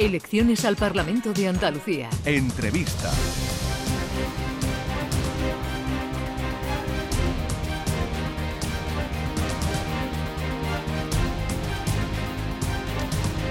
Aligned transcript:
Elecciones 0.00 0.64
al 0.64 0.76
Parlamento 0.76 1.34
de 1.34 1.46
Andalucía. 1.46 2.08
Entrevista. 2.24 3.10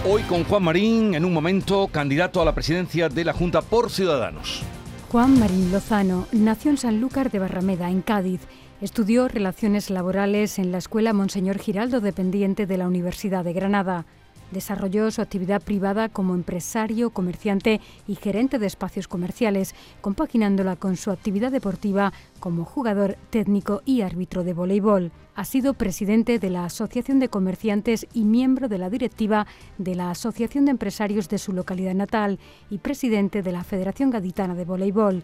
Hoy 0.04 0.24
con 0.24 0.44
Juan 0.44 0.64
Marín, 0.64 1.14
en 1.14 1.24
un 1.24 1.34
momento 1.34 1.88
candidato 1.88 2.42
a 2.42 2.46
la 2.46 2.56
presidencia 2.56 3.10
de 3.10 3.26
la 3.26 3.34
Junta 3.34 3.62
por 3.62 3.92
Ciudadanos. 3.92 4.64
Juan 5.12 5.38
Marín 5.40 5.72
Lozano 5.72 6.28
nació 6.32 6.72
en 6.72 6.78
Sanlúcar 6.78 7.30
de 7.30 7.38
Barrameda, 7.38 7.92
en 7.92 8.02
Cádiz. 8.02 8.42
Estudió 8.82 9.28
Relaciones 9.28 9.92
Laborales 9.92 10.58
en 10.58 10.72
la 10.72 10.80
Escuela 10.80 11.14
Monseñor 11.14 11.60
Giraldo, 11.60 12.02
dependiente 12.02 12.66
de 12.66 12.78
la 12.78 12.88
Universidad 12.88 13.44
de 13.44 13.54
Granada. 13.54 14.08
Desarrolló 14.52 15.12
su 15.12 15.22
actividad 15.22 15.62
privada 15.62 16.10
como 16.10 16.34
empresario, 16.34 17.12
comerciante 17.12 17.82
y 18.08 18.16
gerente 18.16 18.60
de 18.60 18.68
espacios 18.68 19.08
comerciales, 19.08 19.76
compaginándola 20.02 20.76
con 20.76 20.96
su 20.96 21.12
actividad 21.12 21.52
deportiva 21.52 22.14
como 22.40 22.66
jugador 22.66 23.18
técnico 23.30 23.82
y 23.86 24.02
árbitro 24.02 24.44
de 24.44 24.54
voleibol. 24.54 25.12
Ha 25.36 25.46
sido 25.46 25.74
presidente 25.74 26.40
de 26.40 26.50
la 26.50 26.66
Asociación 26.66 27.20
de 27.20 27.30
Comerciantes 27.30 28.08
y 28.14 28.26
miembro 28.26 28.68
de 28.68 28.78
la 28.78 28.90
directiva 28.90 29.48
de 29.78 29.96
la 29.96 30.12
Asociación 30.12 30.66
de 30.66 30.72
Empresarios 30.72 31.30
de 31.30 31.38
su 31.38 31.54
localidad 31.54 31.94
natal 31.94 32.40
y 32.70 32.80
presidente 32.80 33.42
de 33.42 33.52
la 33.52 33.64
Federación 33.64 34.10
Gaditana 34.10 34.56
de 34.56 34.66
Voleibol. 34.66 35.24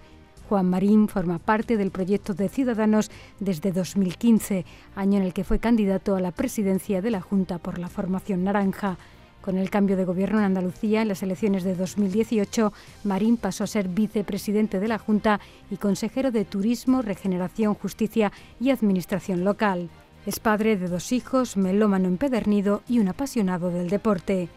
Juan 0.49 0.70
Marín 0.70 1.08
forma 1.08 1.40
parte 1.40 1.77
del 1.77 1.91
proyecto 1.91 2.34
de 2.34 2.49
Ciudadanos 2.49 3.09
desde 3.40 3.72
2015, 3.72 4.66
año 4.95 5.17
en 5.17 5.23
el 5.23 5.34
que 5.34 5.44
fue 5.44 5.59
candidato 5.59 6.16
a 6.16 6.22
la 6.22 6.31
presidencia 6.31 7.02
de 7.02 7.12
la 7.12 7.22
Junta 7.22 7.58
por 7.58 7.80
la 7.80 7.90
formación 7.90 8.44
naranja. 8.44 8.98
Con 9.41 9.58
el 9.58 9.70
cambio 9.70 9.95
de 9.95 10.05
gobierno 10.05 10.39
en 10.39 10.45
Andalucía 10.45 11.02
en 11.03 11.08
las 11.08 11.22
elecciones 11.22 11.63
de 11.63 11.76
2018, 11.76 12.73
Marín 13.03 13.38
pasó 13.38 13.64
a 13.64 13.67
ser 13.67 13.88
vicepresidente 13.88 14.80
de 14.80 14.88
la 14.88 14.97
Junta 14.97 15.39
y 15.69 15.78
consejero 15.78 16.31
de 16.31 16.45
Turismo, 16.45 17.02
Regeneración, 17.02 17.75
Justicia 17.75 18.31
y 18.59 18.72
Administración 18.72 19.44
Local. 19.44 19.89
Es 20.25 20.39
padre 20.39 20.78
de 20.78 20.88
dos 20.88 21.12
hijos, 21.12 21.58
melómano 21.58 22.08
empedernido 22.08 22.81
y 22.88 23.00
un 23.00 23.08
apasionado 23.08 23.69
del 23.69 23.89
deporte. 23.89 24.50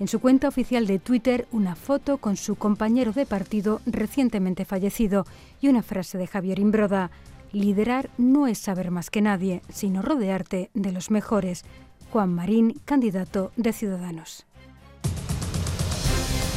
En 0.00 0.08
su 0.08 0.18
cuenta 0.18 0.48
oficial 0.48 0.86
de 0.86 0.98
Twitter, 0.98 1.46
una 1.52 1.76
foto 1.76 2.18
con 2.18 2.36
su 2.36 2.56
compañero 2.56 3.12
de 3.12 3.26
partido 3.26 3.80
recientemente 3.86 4.64
fallecido 4.64 5.24
y 5.60 5.68
una 5.68 5.82
frase 5.82 6.18
de 6.18 6.26
Javier 6.26 6.58
Imbroda. 6.58 7.10
Liderar 7.52 8.10
no 8.18 8.48
es 8.48 8.58
saber 8.58 8.90
más 8.90 9.10
que 9.10 9.22
nadie, 9.22 9.62
sino 9.68 10.02
rodearte 10.02 10.70
de 10.74 10.90
los 10.90 11.12
mejores. 11.12 11.64
Juan 12.10 12.34
Marín, 12.34 12.80
candidato 12.84 13.52
de 13.56 13.72
Ciudadanos. 13.72 14.46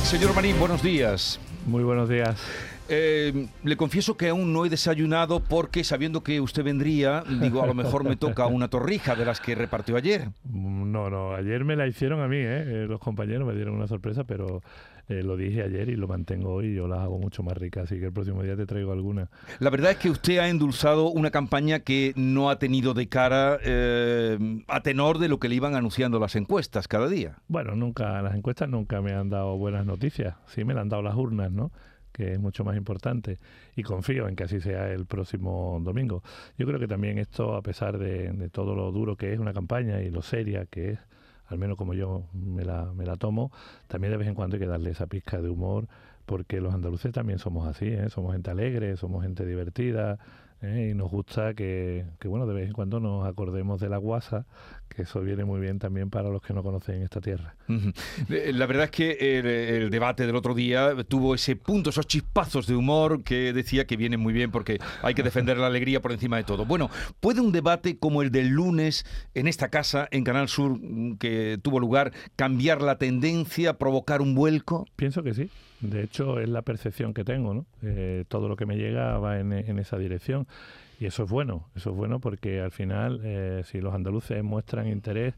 Señor 0.03 0.33
Marín, 0.33 0.57
buenos 0.59 0.81
días. 0.81 1.39
Muy 1.67 1.83
buenos 1.83 2.09
días. 2.09 2.39
Eh, 2.89 3.47
le 3.63 3.77
confieso 3.77 4.17
que 4.17 4.29
aún 4.29 4.53
no 4.53 4.65
he 4.65 4.69
desayunado 4.69 5.41
porque 5.41 5.83
sabiendo 5.83 6.23
que 6.23 6.39
usted 6.41 6.63
vendría, 6.63 7.23
digo, 7.41 7.61
a 7.61 7.67
lo 7.67 7.73
mejor 7.73 8.03
me 8.03 8.15
toca 8.15 8.47
una 8.47 8.69
torrija 8.69 9.15
de 9.15 9.25
las 9.25 9.41
que 9.41 9.55
repartió 9.55 9.97
ayer. 9.97 10.29
No, 10.43 11.09
no, 11.09 11.33
ayer 11.33 11.65
me 11.65 11.75
la 11.75 11.87
hicieron 11.87 12.21
a 12.21 12.27
mí, 12.27 12.37
¿eh? 12.39 12.85
los 12.87 12.99
compañeros 12.99 13.47
me 13.47 13.53
dieron 13.55 13.75
una 13.75 13.87
sorpresa, 13.87 14.23
pero 14.23 14.61
eh, 15.09 15.23
lo 15.23 15.37
dije 15.37 15.63
ayer 15.63 15.87
y 15.87 15.95
lo 15.95 16.05
mantengo 16.07 16.51
hoy 16.51 16.73
yo 16.73 16.85
las 16.85 16.99
hago 16.99 17.17
mucho 17.17 17.41
más 17.41 17.57
ricas, 17.57 17.85
así 17.85 17.97
que 17.97 18.07
el 18.07 18.11
próximo 18.11 18.43
día 18.43 18.57
te 18.57 18.65
traigo 18.65 18.91
alguna. 18.91 19.29
La 19.59 19.69
verdad 19.69 19.91
es 19.91 19.97
que 19.97 20.09
usted 20.09 20.39
ha 20.39 20.49
endulzado 20.49 21.09
una 21.09 21.31
campaña 21.31 21.79
que 21.79 22.11
no 22.17 22.49
ha 22.49 22.59
tenido 22.59 22.93
de 22.93 23.07
cara 23.07 23.57
eh, 23.63 24.37
a 24.67 24.81
tenor 24.81 25.19
de 25.19 25.29
lo 25.29 25.39
que 25.39 25.47
le 25.47 25.55
iban 25.55 25.75
anunciando 25.75 26.19
las 26.19 26.35
encuestas 26.35 26.89
cada 26.89 27.07
día. 27.07 27.37
Bueno, 27.47 27.73
nunca, 27.75 28.21
las 28.21 28.35
encuestas 28.35 28.67
nunca 28.67 29.01
me 29.01 29.13
han 29.13 29.29
dado 29.29 29.55
buenas 29.57 29.85
noticias, 29.85 30.35
sí 30.47 30.65
me 30.65 30.73
las 30.73 30.81
han 30.81 30.89
dado 30.89 31.03
las 31.03 31.15
urnas, 31.15 31.51
¿no? 31.51 31.71
Que 32.17 32.33
es 32.33 32.39
mucho 32.39 32.65
más 32.65 32.75
importante 32.75 33.37
y 33.75 33.83
confío 33.83 34.27
en 34.27 34.35
que 34.35 34.43
así 34.43 34.59
sea 34.59 34.91
el 34.91 35.05
próximo 35.05 35.79
domingo. 35.81 36.23
Yo 36.57 36.65
creo 36.65 36.79
que 36.79 36.87
también 36.87 37.19
esto, 37.19 37.55
a 37.55 37.61
pesar 37.61 37.99
de, 37.99 38.31
de 38.31 38.49
todo 38.49 38.75
lo 38.75 38.91
duro 38.91 39.15
que 39.15 39.31
es 39.33 39.39
una 39.39 39.53
campaña 39.53 40.01
y 40.01 40.09
lo 40.09 40.23
seria 40.23 40.65
que 40.65 40.91
es, 40.91 40.99
al 41.45 41.59
menos 41.59 41.77
como 41.77 41.93
yo 41.93 42.23
me 42.33 42.65
la, 42.65 42.91
me 42.93 43.05
la 43.05 43.15
tomo, 43.15 43.51
también 43.87 44.11
de 44.11 44.17
vez 44.17 44.27
en 44.27 44.33
cuando 44.33 44.55
hay 44.55 44.61
que 44.61 44.67
darle 44.67 44.89
esa 44.89 45.05
pizca 45.05 45.39
de 45.41 45.49
humor, 45.49 45.87
porque 46.25 46.59
los 46.59 46.73
andaluces 46.73 47.13
también 47.13 47.39
somos 47.39 47.67
así, 47.67 47.85
¿eh? 47.85 48.09
somos 48.09 48.33
gente 48.33 48.49
alegre, 48.51 48.97
somos 48.97 49.23
gente 49.23 49.45
divertida, 49.45 50.17
¿eh? 50.61 50.89
y 50.91 50.93
nos 50.95 51.09
gusta 51.11 51.53
que, 51.53 52.05
que, 52.19 52.27
bueno, 52.27 52.47
de 52.47 52.53
vez 52.53 52.67
en 52.67 52.73
cuando 52.73 52.99
nos 52.99 53.25
acordemos 53.27 53.79
de 53.79 53.89
la 53.89 53.97
guasa, 53.97 54.45
que 54.87 55.03
eso 55.03 55.21
viene 55.21 55.45
muy 55.45 55.59
bien 55.59 55.79
también 55.79 56.09
para 56.09 56.29
los 56.29 56.41
que 56.41 56.53
no 56.53 56.63
conocen 56.63 57.01
esta 57.01 57.21
tierra. 57.21 57.55
La 58.27 58.65
verdad 58.65 58.85
es 58.85 58.91
que 58.91 59.39
el, 59.39 59.89
debate 59.89 60.25
del 60.25 60.35
otro 60.35 60.53
día 60.53 60.95
tuvo 61.07 61.35
ese 61.35 61.55
punto, 61.55 61.89
esos 61.89 62.07
chispazos 62.07 62.67
de 62.67 62.75
humor 62.75 63.23
que 63.23 63.53
decía 63.53 63.85
que 63.85 63.97
viene 63.97 64.17
muy 64.17 64.33
bien 64.33 64.51
porque 64.51 64.79
hay 65.01 65.13
que 65.13 65.23
defender 65.23 65.57
la 65.57 65.67
alegría 65.67 66.01
por 66.01 66.11
encima 66.11 66.37
de 66.37 66.43
todo. 66.43 66.65
Bueno, 66.65 66.89
¿puede 67.19 67.41
un 67.41 67.51
debate 67.51 67.97
como 67.97 68.21
el 68.21 68.31
del 68.31 68.49
lunes 68.49 69.05
en 69.33 69.47
esta 69.47 69.69
casa, 69.69 70.07
en 70.11 70.23
Canal 70.23 70.47
Sur, 70.47 70.79
que 71.19 71.59
tuvo 71.61 71.79
lugar, 71.79 72.11
cambiar 72.35 72.81
la 72.81 72.97
tendencia, 72.97 73.77
provocar 73.77 74.21
un 74.21 74.35
vuelco? 74.35 74.85
Pienso 74.95 75.23
que 75.23 75.33
sí. 75.33 75.49
De 75.79 76.01
hecho, 76.03 76.39
es 76.39 76.49
la 76.49 76.63
percepción 76.63 77.13
que 77.13 77.23
tengo, 77.23 77.53
¿no? 77.53 77.65
Eh, 77.83 78.25
todo 78.27 78.47
lo 78.47 78.55
que 78.55 78.65
me 78.65 78.77
llega 78.77 79.19
va 79.19 79.39
en, 79.39 79.53
en, 79.53 79.77
esa 79.77 79.97
dirección. 79.97 80.47
Y 80.99 81.05
eso 81.05 81.23
es 81.23 81.29
bueno, 81.29 81.69
eso 81.75 81.91
es 81.91 81.95
bueno 81.95 82.19
porque 82.19 82.61
al 82.61 82.71
final, 82.71 83.21
eh, 83.23 83.61
si 83.65 83.81
los 83.81 83.93
andaluces 83.93 84.43
muestran 84.43 84.87
interés 84.87 85.35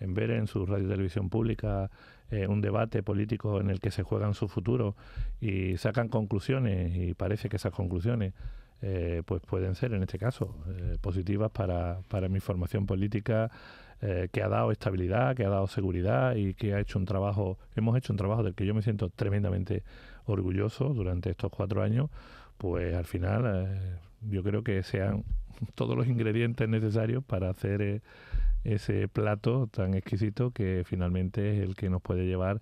en 0.00 0.14
ver 0.14 0.30
en 0.30 0.46
su 0.46 0.66
radio 0.66 0.86
y 0.86 0.90
televisión 0.90 1.28
pública 1.28 1.90
eh, 2.30 2.46
un 2.46 2.60
debate 2.60 3.02
político 3.02 3.58
en 3.58 3.70
el 3.70 3.80
que 3.80 3.90
se 3.90 4.02
juegan 4.02 4.34
su 4.34 4.48
futuro 4.48 4.94
y 5.40 5.78
sacan 5.78 6.08
conclusiones, 6.08 6.94
y 6.94 7.14
parece 7.14 7.48
que 7.48 7.56
esas 7.56 7.72
conclusiones 7.72 8.34
eh, 8.82 9.22
pues 9.24 9.40
pueden 9.40 9.74
ser, 9.74 9.94
en 9.94 10.02
este 10.02 10.18
caso, 10.18 10.54
eh, 10.68 10.98
positivas 11.00 11.50
para, 11.50 12.00
para 12.08 12.28
mi 12.28 12.40
formación 12.40 12.86
política, 12.86 13.50
que 14.30 14.44
ha 14.44 14.48
dado 14.48 14.70
estabilidad, 14.70 15.34
que 15.34 15.44
ha 15.44 15.48
dado 15.48 15.66
seguridad 15.66 16.36
y 16.36 16.54
que 16.54 16.72
ha 16.72 16.78
hecho 16.78 17.00
un 17.00 17.04
trabajo, 17.04 17.58
hemos 17.74 17.98
hecho 17.98 18.12
un 18.12 18.16
trabajo 18.16 18.44
del 18.44 18.54
que 18.54 18.64
yo 18.64 18.72
me 18.72 18.80
siento 18.80 19.08
tremendamente 19.08 19.82
orgulloso 20.24 20.90
durante 20.90 21.30
estos 21.30 21.50
cuatro 21.50 21.82
años, 21.82 22.08
pues 22.58 22.94
al 22.94 23.04
final 23.04 23.44
eh, 23.46 23.98
yo 24.22 24.42
creo 24.42 24.62
que 24.62 24.82
sean 24.82 25.24
todos 25.74 25.96
los 25.96 26.06
ingredientes 26.06 26.68
necesarios 26.68 27.24
para 27.24 27.50
hacer 27.50 27.80
eh, 27.80 28.00
ese 28.64 29.08
plato 29.08 29.68
tan 29.68 29.94
exquisito 29.94 30.50
que 30.50 30.82
finalmente 30.84 31.56
es 31.56 31.62
el 31.64 31.74
que 31.74 31.88
nos 31.88 32.02
puede 32.02 32.26
llevar 32.26 32.60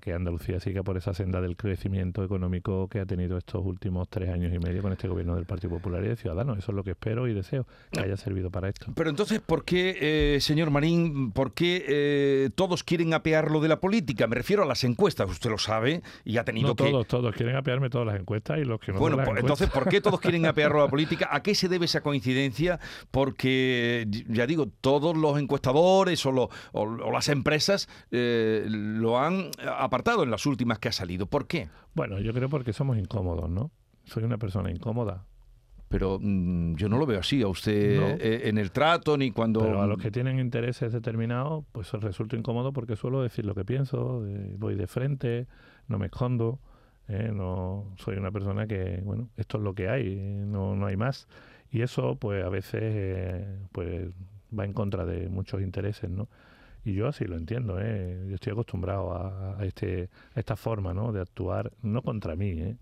que 0.00 0.12
Andalucía 0.12 0.58
siga 0.60 0.82
por 0.82 0.96
esa 0.96 1.14
senda 1.14 1.40
del 1.40 1.56
crecimiento 1.56 2.24
económico 2.24 2.88
que 2.88 3.00
ha 3.00 3.06
tenido 3.06 3.38
estos 3.38 3.64
últimos 3.64 4.08
tres 4.08 4.28
años 4.30 4.52
y 4.52 4.58
medio 4.58 4.82
con 4.82 4.92
este 4.92 5.06
gobierno 5.06 5.36
del 5.36 5.44
Partido 5.46 5.70
Popular 5.74 6.04
y 6.04 6.08
de 6.08 6.16
Ciudadanos. 6.16 6.58
Eso 6.58 6.72
es 6.72 6.76
lo 6.76 6.82
que 6.82 6.90
espero 6.90 7.28
y 7.28 7.34
deseo 7.34 7.66
que 7.92 8.00
haya 8.00 8.16
servido 8.16 8.50
para 8.50 8.68
esto. 8.68 8.92
Pero 8.94 9.08
entonces, 9.08 9.40
¿por 9.40 9.64
qué, 9.64 9.96
eh, 10.36 10.40
señor 10.40 10.70
Marín, 10.70 11.30
por 11.30 11.54
qué 11.54 11.84
eh, 11.86 12.50
todos 12.56 12.82
quieren 12.82 13.14
apearlo 13.14 13.60
de 13.60 13.68
la 13.68 13.78
política? 13.78 14.26
Me 14.26 14.34
refiero 14.34 14.64
a 14.64 14.66
las 14.66 14.82
encuestas, 14.82 15.30
usted 15.30 15.50
lo 15.50 15.58
sabe 15.58 16.02
y 16.24 16.38
ha 16.38 16.44
tenido 16.44 16.68
no, 16.68 16.76
que... 16.76 16.90
todos, 16.90 17.06
todos 17.06 17.34
quieren 17.34 17.54
apearme 17.54 17.88
todas 17.88 18.08
las 18.08 18.18
encuestas 18.18 18.58
y 18.58 18.64
los 18.64 18.80
que 18.80 18.92
no 18.92 18.98
Bueno, 18.98 19.16
las 19.16 19.28
pues, 19.28 19.40
entonces, 19.40 19.70
¿por 19.70 19.88
qué 19.88 20.00
todos 20.00 20.20
quieren 20.20 20.46
apearlo 20.46 20.80
a 20.80 20.84
la 20.86 20.90
política? 20.90 21.28
¿A 21.30 21.42
qué 21.42 21.54
se 21.54 21.68
debe 21.68 21.84
esa 21.84 22.00
coincidencia? 22.00 22.80
Porque, 23.12 24.08
ya 24.28 24.46
digo, 24.46 24.68
todos 24.80 25.16
los 25.16 25.38
encuestadores 25.38 26.24
o, 26.26 26.32
lo, 26.32 26.50
o, 26.72 26.82
o 26.82 27.12
las 27.12 27.28
empresas 27.28 27.88
eh, 28.10 28.66
lo 28.68 29.18
han 29.18 29.50
apartado 29.68 30.22
en 30.22 30.30
las 30.30 30.46
últimas 30.46 30.78
que 30.78 30.88
ha 30.88 30.92
salido. 30.92 31.26
¿Por 31.26 31.46
qué? 31.46 31.68
Bueno, 31.94 32.18
yo 32.18 32.32
creo 32.32 32.48
porque 32.48 32.72
somos 32.72 32.98
incómodos, 32.98 33.48
¿no? 33.50 33.70
Soy 34.04 34.24
una 34.24 34.38
persona 34.38 34.70
incómoda. 34.70 35.24
Pero 35.88 36.18
mmm, 36.20 36.74
yo 36.74 36.88
no 36.88 36.98
lo 36.98 37.06
veo 37.06 37.20
así 37.20 37.42
a 37.42 37.48
usted 37.48 38.00
no. 38.00 38.06
eh, 38.20 38.48
en 38.48 38.58
el 38.58 38.72
trato 38.72 39.16
ni 39.16 39.30
cuando... 39.30 39.60
Pero 39.60 39.80
a 39.80 39.86
los 39.86 39.98
que 39.98 40.10
tienen 40.10 40.38
intereses 40.38 40.92
determinados, 40.92 41.64
pues 41.72 41.90
resulta 41.92 42.36
incómodo 42.36 42.72
porque 42.72 42.94
suelo 42.96 43.22
decir 43.22 43.46
lo 43.46 43.54
que 43.54 43.64
pienso, 43.64 44.26
eh, 44.26 44.54
voy 44.58 44.74
de 44.74 44.86
frente, 44.86 45.46
no 45.86 45.98
me 45.98 46.06
escondo, 46.06 46.58
eh, 47.08 47.30
no 47.34 47.94
soy 47.96 48.16
una 48.16 48.30
persona 48.30 48.66
que, 48.66 49.00
bueno, 49.02 49.30
esto 49.36 49.56
es 49.56 49.64
lo 49.64 49.74
que 49.74 49.88
hay, 49.88 50.16
no, 50.16 50.76
no 50.76 50.86
hay 50.86 50.96
más. 50.96 51.26
Y 51.70 51.80
eso, 51.80 52.16
pues 52.16 52.44
a 52.44 52.50
veces, 52.50 52.80
eh, 52.82 53.58
pues 53.72 54.10
va 54.56 54.64
en 54.64 54.72
contra 54.74 55.06
de 55.06 55.28
muchos 55.28 55.62
intereses, 55.62 56.10
¿no? 56.10 56.28
Y 56.88 56.94
yo 56.94 57.06
así 57.06 57.26
lo 57.26 57.36
entiendo, 57.36 57.78
¿eh? 57.78 58.24
yo 58.30 58.36
estoy 58.36 58.52
acostumbrado 58.52 59.12
a, 59.12 59.62
este, 59.62 60.08
a 60.34 60.40
esta 60.40 60.56
forma 60.56 60.94
¿no? 60.94 61.12
de 61.12 61.20
actuar, 61.20 61.70
no 61.82 62.00
contra 62.00 62.34
mí, 62.34 62.52
¿eh? 62.52 62.78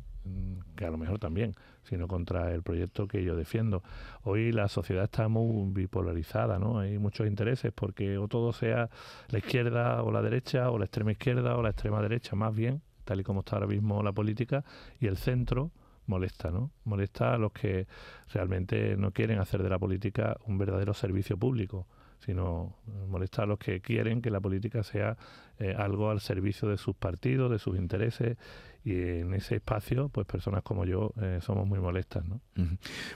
que 0.77 0.85
a 0.87 0.91
lo 0.91 0.97
mejor 0.97 1.19
también, 1.19 1.57
sino 1.83 2.07
contra 2.07 2.55
el 2.55 2.63
proyecto 2.63 3.09
que 3.09 3.25
yo 3.25 3.35
defiendo. 3.35 3.83
Hoy 4.23 4.53
la 4.53 4.69
sociedad 4.69 5.03
está 5.03 5.27
muy 5.27 5.73
bipolarizada, 5.73 6.61
¿no? 6.61 6.79
Hay 6.79 6.99
muchos 6.99 7.27
intereses 7.27 7.73
porque 7.73 8.17
o 8.17 8.29
todo 8.29 8.53
sea 8.53 8.91
la 9.31 9.39
izquierda 9.39 10.01
o 10.05 10.13
la 10.13 10.23
derecha, 10.23 10.71
o 10.71 10.79
la 10.79 10.85
extrema 10.85 11.11
izquierda 11.11 11.57
o 11.57 11.63
la 11.63 11.71
extrema 11.71 12.01
derecha, 12.01 12.37
más 12.37 12.55
bien, 12.55 12.83
tal 13.05 13.19
y 13.19 13.25
como 13.25 13.41
está 13.41 13.57
ahora 13.57 13.67
mismo 13.67 14.05
la 14.05 14.13
política, 14.13 14.65
y 15.01 15.09
el 15.09 15.17
centro 15.17 15.73
molesta, 16.07 16.53
¿no? 16.53 16.71
Molesta 16.85 17.35
a 17.35 17.39
los 17.39 17.51
que 17.51 17.89
realmente 18.33 18.97
no 18.97 19.11
quieren 19.11 19.41
hacer 19.41 19.65
de 19.65 19.69
la 19.69 19.81
política 19.81 20.37
un 20.47 20.59
verdadero 20.59 20.95
servicio 20.95 21.37
público 21.37 21.89
sino 22.19 22.77
molesta 23.09 23.43
a 23.43 23.47
los 23.47 23.59
que 23.59 23.81
quieren 23.81 24.23
que 24.23 24.31
la 24.31 24.41
política 24.41 24.83
sea 24.83 25.17
eh, 25.59 25.75
algo 25.77 26.11
al 26.11 26.21
servicio 26.21 26.69
de 26.69 26.77
sus 26.77 26.95
partidos, 26.95 27.51
de 27.51 27.59
sus 27.59 27.79
intereses 27.79 28.37
y 28.85 28.93
en 28.93 29.35
ese 29.35 29.57
espacio, 29.57 30.11
pues 30.11 30.27
personas 30.27 30.63
como 30.63 30.85
yo 30.85 31.13
eh, 31.21 31.39
somos 31.41 31.67
muy 31.67 31.81
molestas. 31.81 32.25
¿no? 32.27 32.41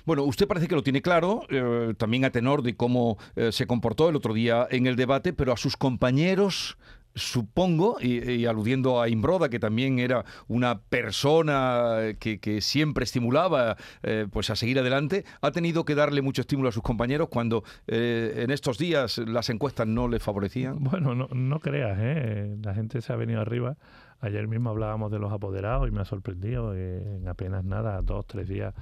Bueno, 0.06 0.24
usted 0.24 0.48
parece 0.48 0.66
que 0.66 0.74
lo 0.74 0.82
tiene 0.82 1.02
claro, 1.02 1.42
eh, 1.50 1.94
también 1.98 2.24
a 2.24 2.30
tenor 2.30 2.62
de 2.62 2.76
cómo 2.76 3.18
se 3.50 3.66
comportó 3.66 4.08
el 4.08 4.16
otro 4.16 4.34
día 4.34 4.66
en 4.70 4.86
el 4.86 4.96
debate, 4.96 5.32
pero 5.32 5.52
a 5.52 5.56
sus 5.56 5.76
compañeros 5.76 6.78
supongo, 7.14 7.96
y, 8.00 8.46
aludiendo 8.46 9.00
a 9.00 9.08
Imbroda, 9.08 9.48
que 9.48 9.58
también 9.58 9.98
era 9.98 10.24
una 10.48 10.80
persona 10.80 12.14
que, 12.18 12.60
siempre 12.60 13.04
estimulaba 13.04 13.76
eh, 14.02 14.26
pues 14.30 14.50
a 14.50 14.56
seguir 14.56 14.78
adelante, 14.78 15.24
ha 15.40 15.50
tenido 15.50 15.84
que 15.84 15.94
darle 15.94 16.22
mucho 16.22 16.42
estímulo 16.42 16.68
a 16.68 16.72
sus 16.72 16.82
compañeros 16.82 17.28
cuando 17.30 17.64
eh, 17.86 18.42
en 18.42 18.50
estos 18.50 18.78
días 18.78 19.18
las 19.18 19.50
encuestas 19.50 19.86
no 19.86 20.08
le 20.08 20.18
favorecían. 20.18 20.78
Bueno, 20.90 21.14
no, 21.14 21.28
no 21.32 21.60
creas, 21.60 21.96
¿eh? 22.00 22.56
la 22.62 22.74
gente 22.74 23.00
se 23.00 23.12
ha 23.12 23.16
venido 23.16 23.40
arriba. 23.40 23.76
Ayer 24.20 24.46
mismo 24.48 24.70
hablábamos 24.70 25.10
de 25.10 25.18
los 25.18 25.32
apoderados 25.32 25.88
y 25.88 25.92
me 25.92 26.00
ha 26.00 26.04
sorprendido 26.04 26.74
en 26.74 27.26
apenas 27.26 27.64
nada, 27.64 28.02
dos, 28.02 28.26
tres 28.26 28.48
días, 28.48 28.74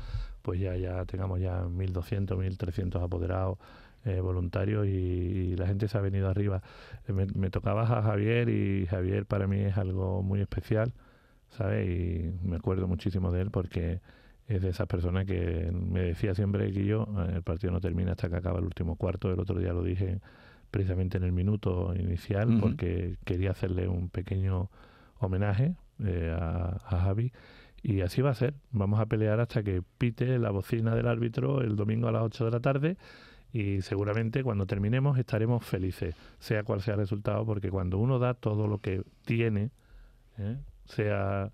pues 0.43 0.59
ya, 0.59 0.75
ya 0.77 1.05
tengamos 1.05 1.41
ya 1.41 1.63
1.200, 1.63 2.27
1.300 2.37 3.03
apoderados 3.03 3.59
eh, 4.05 4.21
voluntarios 4.21 4.87
y, 4.87 5.57
la 5.57 5.67
gente 5.67 5.89
se 5.89 5.99
ha 5.99 6.01
venido 6.01 6.29
arriba. 6.29 6.63
Eh, 7.09 7.13
me, 7.13 7.51
tocaba 7.51 7.83
a 7.83 8.03
Javier 8.03 8.49
y 8.49 8.87
Javier 8.87 9.27
para 9.27 9.47
mí 9.47 9.61
es 9.61 9.77
algo 9.77 10.23
muy 10.23 10.41
especial, 10.41 10.93
¿sabes? 11.51 11.89
Y 11.89 12.47
me 12.47 12.57
acuerdo 12.57 12.87
muchísimo 12.87 13.33
de 13.33 13.43
él 13.43 13.51
porque 13.51 14.01
es 14.47 14.63
de 14.63 14.69
esas 14.71 14.87
personas 14.87 15.27
que 15.27 15.71
me 15.73 16.01
decía 16.01 16.35
siempre 16.35 16.71
que 16.73 16.85
yo, 16.85 17.09
eh, 17.19 17.37
el 17.37 17.43
partido 17.43 17.73
no 17.73 17.81
termina 17.81 18.13
hasta 18.13 18.29
que 18.29 18.37
acaba 18.37 18.61
el 18.61 18.65
último 18.67 18.97
cuarto, 18.97 19.33
el 19.33 19.41
otro 19.41 19.59
día 19.59 19.73
lo 19.73 19.83
dije 19.83 20.21
precisamente 20.71 21.17
en 21.17 21.25
el 21.25 21.33
minuto 21.33 21.95
inicial 21.97 22.59
porque 22.61 23.17
quería 23.25 23.53
hacerle 23.53 23.89
un 23.89 24.11
pequeño 24.11 24.71
homenaje 25.19 25.75
a, 26.05 26.77
a 26.85 27.01
Javi 27.01 27.33
y 27.83 28.03
así 28.03 28.21
va 28.21 28.31
a 28.31 28.35
ser. 28.35 28.55
Vamos 28.71 29.01
a 29.01 29.07
pelear 29.07 29.41
hasta 29.41 29.63
que 29.63 29.83
pite 29.97 30.39
la 30.39 30.51
bocina 30.51 30.95
del 30.95 31.07
árbitro 31.07 31.63
el 31.63 31.75
domingo 31.75 32.09
a 32.09 32.13
las 32.13 32.23
8 32.23 32.45
de 32.45 32.51
la 32.51 32.61
tarde 32.61 32.97
y 33.53 33.83
seguramente 33.83 34.43
cuando 34.43 34.67
terminemos 34.67 35.19
estaremos 35.19 35.65
felices, 35.65 36.15
sea 36.39 36.65
cual 36.65 36.83
sea 36.83 36.95
el 36.95 37.01
resultado, 37.01 37.47
porque 37.47 37.71
cuando 37.71 37.99
uno 37.99 38.19
da 38.19 38.35
todo 38.35 38.67
lo 38.67 38.79
que 38.79 39.03
tiene, 39.25 39.71
¿eh? 40.39 40.59
sea 40.85 41.51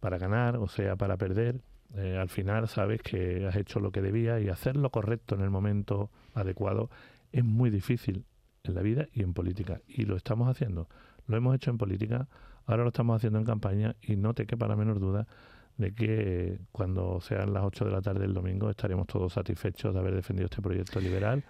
para 0.00 0.18
ganar 0.18 0.56
o 0.56 0.68
sea 0.68 0.96
para 0.96 1.16
perder, 1.16 1.60
eh, 1.94 2.16
al 2.18 2.28
final 2.28 2.68
sabes 2.68 3.02
que 3.02 3.46
has 3.46 3.56
hecho 3.56 3.80
lo 3.80 3.92
que 3.92 4.02
debía 4.02 4.40
y 4.40 4.48
hacer 4.48 4.76
lo 4.76 4.90
correcto 4.90 5.34
en 5.34 5.42
el 5.42 5.50
momento 5.50 6.10
adecuado 6.34 6.90
es 7.32 7.44
muy 7.44 7.70
difícil 7.70 8.24
en 8.64 8.74
la 8.74 8.82
vida 8.82 9.06
y 9.12 9.22
en 9.22 9.34
política. 9.34 9.80
Y 9.86 10.04
lo 10.04 10.16
estamos 10.16 10.48
haciendo. 10.48 10.88
Lo 11.26 11.36
hemos 11.36 11.54
hecho 11.54 11.70
en 11.70 11.78
política, 11.78 12.28
ahora 12.66 12.82
lo 12.82 12.88
estamos 12.88 13.16
haciendo 13.16 13.38
en 13.38 13.44
campaña 13.44 13.96
y 14.00 14.16
no 14.16 14.34
te 14.34 14.46
quepa 14.46 14.68
la 14.68 14.76
menor 14.76 15.00
duda 15.00 15.26
de 15.76 15.94
que 15.94 16.58
cuando 16.72 17.20
sean 17.20 17.52
las 17.52 17.64
8 17.64 17.84
de 17.84 17.90
la 17.90 18.00
tarde 18.00 18.20
del 18.20 18.34
domingo 18.34 18.70
estaremos 18.70 19.06
todos 19.06 19.32
satisfechos 19.34 19.92
de 19.92 20.00
haber 20.00 20.14
defendido 20.14 20.46
este 20.46 20.62
proyecto 20.62 21.00
liberal 21.00 21.44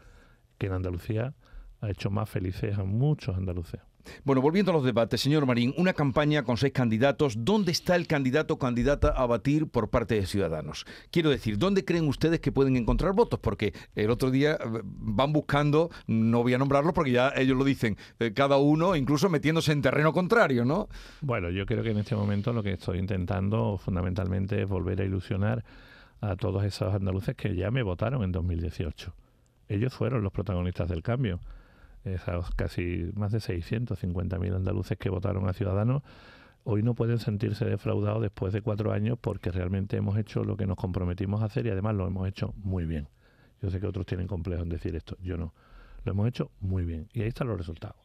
que 0.59 0.67
en 0.67 0.73
Andalucía 0.73 1.35
ha 1.81 1.91
hecho 1.91 2.11
más 2.11 2.29
felices 2.29 2.77
a 2.79 2.85
muchos 2.85 3.37
andaluces. 3.37 3.81
Bueno, 4.25 4.43
volviendo 4.43 4.71
a 4.71 4.75
los 4.75 4.85
debates, 4.85 5.21
señor 5.21 5.47
Marín, 5.47 5.75
una 5.77 5.93
campaña 5.93 6.43
con 6.43 6.57
seis 6.57 6.73
candidatos, 6.73 7.45
¿dónde 7.45 7.73
está 7.73 7.97
el 7.97 8.07
candidato 8.07 8.55
o 8.55 8.59
candidata 8.59 9.09
a 9.09 9.27
batir 9.27 9.69
por 9.69 9.91
parte 9.91 10.15
de 10.15 10.27
Ciudadanos? 10.27 10.87
Quiero 11.11 11.31
decir, 11.31 11.59
¿dónde 11.59 11.85
creen 11.85 12.09
ustedes 12.09 12.41
que 12.41 12.53
pueden 12.53 12.77
encontrar 12.77 13.13
votos? 13.13 13.41
Porque 13.41 13.73
el 13.95 14.11
otro 14.11 14.31
día 14.31 14.53
eh, 14.55 14.59
van 14.85 15.33
buscando, 15.33 15.91
no 16.07 16.43
voy 16.43 16.55
a 16.55 16.59
nombrarlos 16.59 16.95
porque 16.95 17.13
ya 17.13 17.33
ellos 17.37 17.57
lo 17.57 17.65
dicen, 17.65 17.97
eh, 18.19 18.33
cada 18.35 18.57
uno 18.57 18.97
incluso 18.97 19.29
metiéndose 19.29 19.73
en 19.73 19.83
terreno 19.83 20.13
contrario, 20.13 20.65
¿no? 20.65 20.89
Bueno, 21.21 21.51
yo 21.51 21.67
creo 21.67 21.83
que 21.83 21.91
en 21.91 21.99
este 21.99 22.15
momento 22.17 22.53
lo 22.53 22.63
que 22.63 22.73
estoy 22.73 22.99
intentando 22.99 23.79
fundamentalmente 23.79 24.63
es 24.63 24.69
volver 24.69 25.01
a 25.01 25.05
ilusionar 25.05 25.65
a 26.21 26.37
todos 26.37 26.65
esos 26.65 26.95
andaluces 26.95 27.37
que 27.37 27.55
ya 27.55 27.71
me 27.71 27.83
votaron 27.83 28.23
en 28.23 28.33
2018. 28.33 29.15
Ellos 29.69 29.93
fueron 29.93 30.23
los 30.23 30.33
protagonistas 30.33 30.89
del 30.89 31.03
cambio 31.03 31.41
esos 32.07 32.51
casi 32.53 33.11
más 33.15 33.33
de 33.33 33.39
650.000 33.39 34.57
andaluces 34.57 34.97
que 34.99 35.11
votaron 35.11 35.49
a 35.49 35.53
Ciudadanos, 35.53 36.03
hoy 36.65 36.83
no 36.83 36.95
pueden 36.95 37.19
sentirse 37.19 37.65
defraudados 37.65 38.23
después 38.23 38.53
de 38.53 38.63
cuatro 38.63 38.93
años 38.93 39.19
porque 39.21 39.51
realmente 39.51 39.97
hemos 39.97 40.17
hecho 40.19 40.45
lo 40.45 40.57
que 40.57 40.67
nos 40.67 40.77
comprometimos 40.77 41.43
a 41.43 41.47
hacer 41.47 41.67
y 41.67 41.71
además 41.71 41.95
lo 41.95 42.07
hemos 42.07 42.29
hecho 42.29 42.55
muy 42.63 42.87
bien. 42.87 43.09
Yo 43.63 43.71
sé 43.71 43.81
que 43.81 43.87
otros 43.87 44.07
tienen 44.07 44.27
complejo 44.27 44.63
en 44.63 44.69
decir 44.69 44.95
esto, 44.97 45.17
yo 45.21 45.37
no. 45.37 45.55
Lo 46.05 46.13
hemos 46.13 46.29
hecho 46.29 46.51
muy 46.61 46.85
bien 46.85 47.09
y 47.13 47.23
ahí 47.23 47.29
están 47.29 47.49
los 47.49 47.59
resultados. 47.59 47.97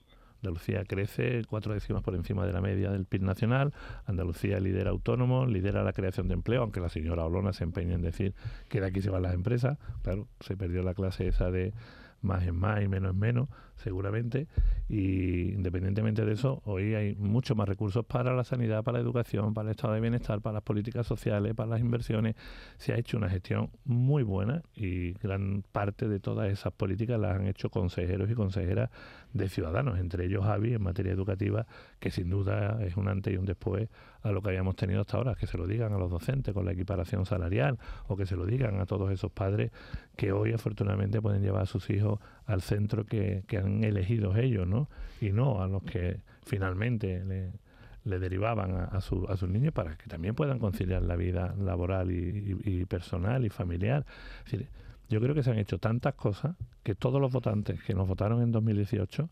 Andalucía 0.43 0.83
crece 0.85 1.43
cuatro 1.47 1.73
décimas 1.73 2.01
por 2.01 2.15
encima 2.15 2.47
de 2.47 2.53
la 2.53 2.61
media 2.61 2.89
del 2.89 3.05
PIB 3.05 3.21
nacional. 3.21 3.73
Andalucía 4.05 4.59
lidera 4.59 4.89
autónomo, 4.89 5.45
lidera 5.45 5.83
la 5.83 5.93
creación 5.93 6.27
de 6.27 6.33
empleo, 6.33 6.63
aunque 6.63 6.79
la 6.79 6.89
señora 6.89 7.25
Olona 7.25 7.53
se 7.53 7.63
empeña 7.63 7.93
en 7.93 8.01
decir 8.01 8.33
que 8.67 8.81
de 8.81 8.87
aquí 8.87 9.01
se 9.01 9.11
van 9.11 9.21
las 9.21 9.35
empresas. 9.35 9.77
Claro, 10.01 10.27
se 10.39 10.57
perdió 10.57 10.81
la 10.81 10.95
clase 10.95 11.27
esa 11.27 11.51
de 11.51 11.73
más 12.21 12.43
es 12.43 12.53
más 12.53 12.81
y 12.81 12.87
menos 12.87 13.11
es 13.11 13.17
menos, 13.17 13.49
seguramente. 13.81 14.47
Y 14.87 15.53
independientemente 15.53 16.25
de 16.25 16.33
eso, 16.33 16.61
hoy 16.65 16.95
hay 16.95 17.15
muchos 17.15 17.55
más 17.55 17.67
recursos 17.67 18.05
para 18.05 18.33
la 18.33 18.43
sanidad, 18.43 18.83
para 18.83 18.97
la 18.97 19.03
educación, 19.03 19.53
para 19.53 19.69
el 19.69 19.75
estado 19.75 19.93
de 19.93 20.01
bienestar, 20.01 20.41
para 20.41 20.55
las 20.55 20.63
políticas 20.63 21.07
sociales, 21.07 21.53
para 21.53 21.69
las 21.69 21.81
inversiones. 21.81 22.35
Se 22.77 22.93
ha 22.93 22.97
hecho 22.97 23.17
una 23.17 23.29
gestión 23.29 23.69
muy 23.85 24.23
buena 24.23 24.63
y 24.75 25.13
gran 25.13 25.63
parte 25.71 26.07
de 26.07 26.19
todas 26.19 26.51
esas 26.51 26.73
políticas 26.73 27.19
las 27.19 27.35
han 27.35 27.47
hecho 27.47 27.69
consejeros 27.69 28.29
y 28.29 28.33
consejeras 28.33 28.89
de 29.33 29.49
ciudadanos, 29.49 29.99
entre 29.99 30.25
ellos 30.25 30.43
Javi 30.45 30.73
en 30.73 30.83
materia 30.83 31.13
educativa, 31.13 31.65
que 31.99 32.11
sin 32.11 32.29
duda 32.29 32.83
es 32.83 32.97
un 32.97 33.07
antes 33.07 33.33
y 33.33 33.37
un 33.37 33.45
después 33.45 33.89
a 34.23 34.31
lo 34.31 34.41
que 34.41 34.49
habíamos 34.49 34.75
tenido 34.75 35.01
hasta 35.01 35.17
ahora, 35.17 35.35
que 35.35 35.47
se 35.47 35.57
lo 35.57 35.65
digan 35.65 35.93
a 35.93 35.97
los 35.97 36.11
docentes 36.11 36.53
con 36.53 36.65
la 36.65 36.73
equiparación 36.73 37.25
salarial 37.25 37.79
o 38.07 38.15
que 38.15 38.25
se 38.25 38.35
lo 38.35 38.45
digan 38.45 38.79
a 38.79 38.85
todos 38.85 39.11
esos 39.11 39.31
padres 39.31 39.71
que 40.15 40.31
hoy 40.31 40.53
afortunadamente 40.53 41.21
pueden 41.21 41.41
llevar 41.41 41.63
a 41.63 41.65
sus 41.65 41.89
hijos 41.89 42.19
al 42.45 42.61
centro 42.61 43.05
que, 43.05 43.43
han 43.57 43.83
elegido 43.83 44.35
ellos, 44.35 44.67
¿no? 44.67 44.89
Y 45.19 45.31
no 45.31 45.61
a 45.61 45.67
los 45.67 45.83
que 45.83 46.19
finalmente 46.45 47.23
le, 48.03 48.19
derivaban 48.19 48.71
a, 48.71 48.83
a, 48.85 49.01
sus 49.01 49.49
niños 49.49 49.73
para 49.73 49.95
que 49.95 50.07
también 50.07 50.35
puedan 50.35 50.59
conciliar 50.59 51.03
la 51.03 51.15
vida 51.15 51.55
laboral 51.57 52.11
y, 52.11 52.85
personal 52.85 53.45
y 53.45 53.49
familiar. 53.49 54.05
yo 55.09 55.21
creo 55.21 55.35
que 55.35 55.43
se 55.43 55.51
han 55.51 55.59
hecho 55.59 55.77
tantas 55.77 56.15
cosas 56.15 56.55
que 56.83 56.95
todos 56.95 57.21
los 57.21 57.31
votantes 57.31 57.81
que 57.83 57.93
nos 57.93 58.07
votaron 58.07 58.41
en 58.41 58.51
2018 58.51 59.29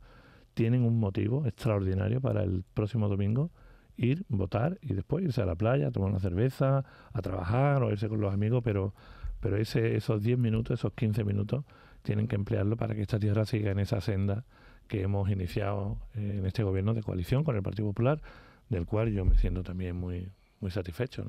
tienen 0.53 0.83
un 0.83 0.99
motivo 0.99 1.45
extraordinario 1.45 2.21
para 2.21 2.43
el 2.43 2.63
próximo 2.73 3.07
domingo 3.07 3.51
ir, 3.99 4.25
votar 4.29 4.77
y 4.81 4.93
después 4.93 5.23
irse 5.23 5.41
a 5.41 5.45
la 5.45 5.55
playa, 5.55 5.91
tomar 5.91 6.09
una 6.09 6.19
cerveza, 6.19 6.85
a 7.13 7.21
trabajar 7.21 7.83
o 7.83 7.91
irse 7.91 8.07
con 8.07 8.21
los 8.21 8.33
amigos, 8.33 8.61
pero, 8.63 8.93
pero 9.39 9.57
ese, 9.57 9.95
esos 9.95 10.23
10 10.23 10.37
minutos, 10.37 10.79
esos 10.79 10.93
15 10.93 11.23
minutos, 11.23 11.65
tienen 12.01 12.27
que 12.27 12.35
emplearlo 12.35 12.77
para 12.77 12.95
que 12.95 13.01
esta 13.01 13.19
tierra 13.19 13.45
siga 13.45 13.71
en 13.71 13.79
esa 13.79 14.01
senda 14.01 14.45
que 14.87 15.01
hemos 15.01 15.29
iniciado 15.29 15.97
eh, 16.15 16.35
en 16.39 16.45
este 16.45 16.63
gobierno 16.63 16.93
de 16.93 17.03
coalición 17.03 17.43
con 17.43 17.55
el 17.55 17.63
Partido 17.63 17.87
Popular, 17.87 18.21
del 18.69 18.85
cual 18.85 19.11
yo 19.11 19.23
me 19.25 19.37
siento 19.37 19.63
también 19.63 19.95
muy, 19.95 20.31
muy 20.59 20.71
satisfecho. 20.71 21.25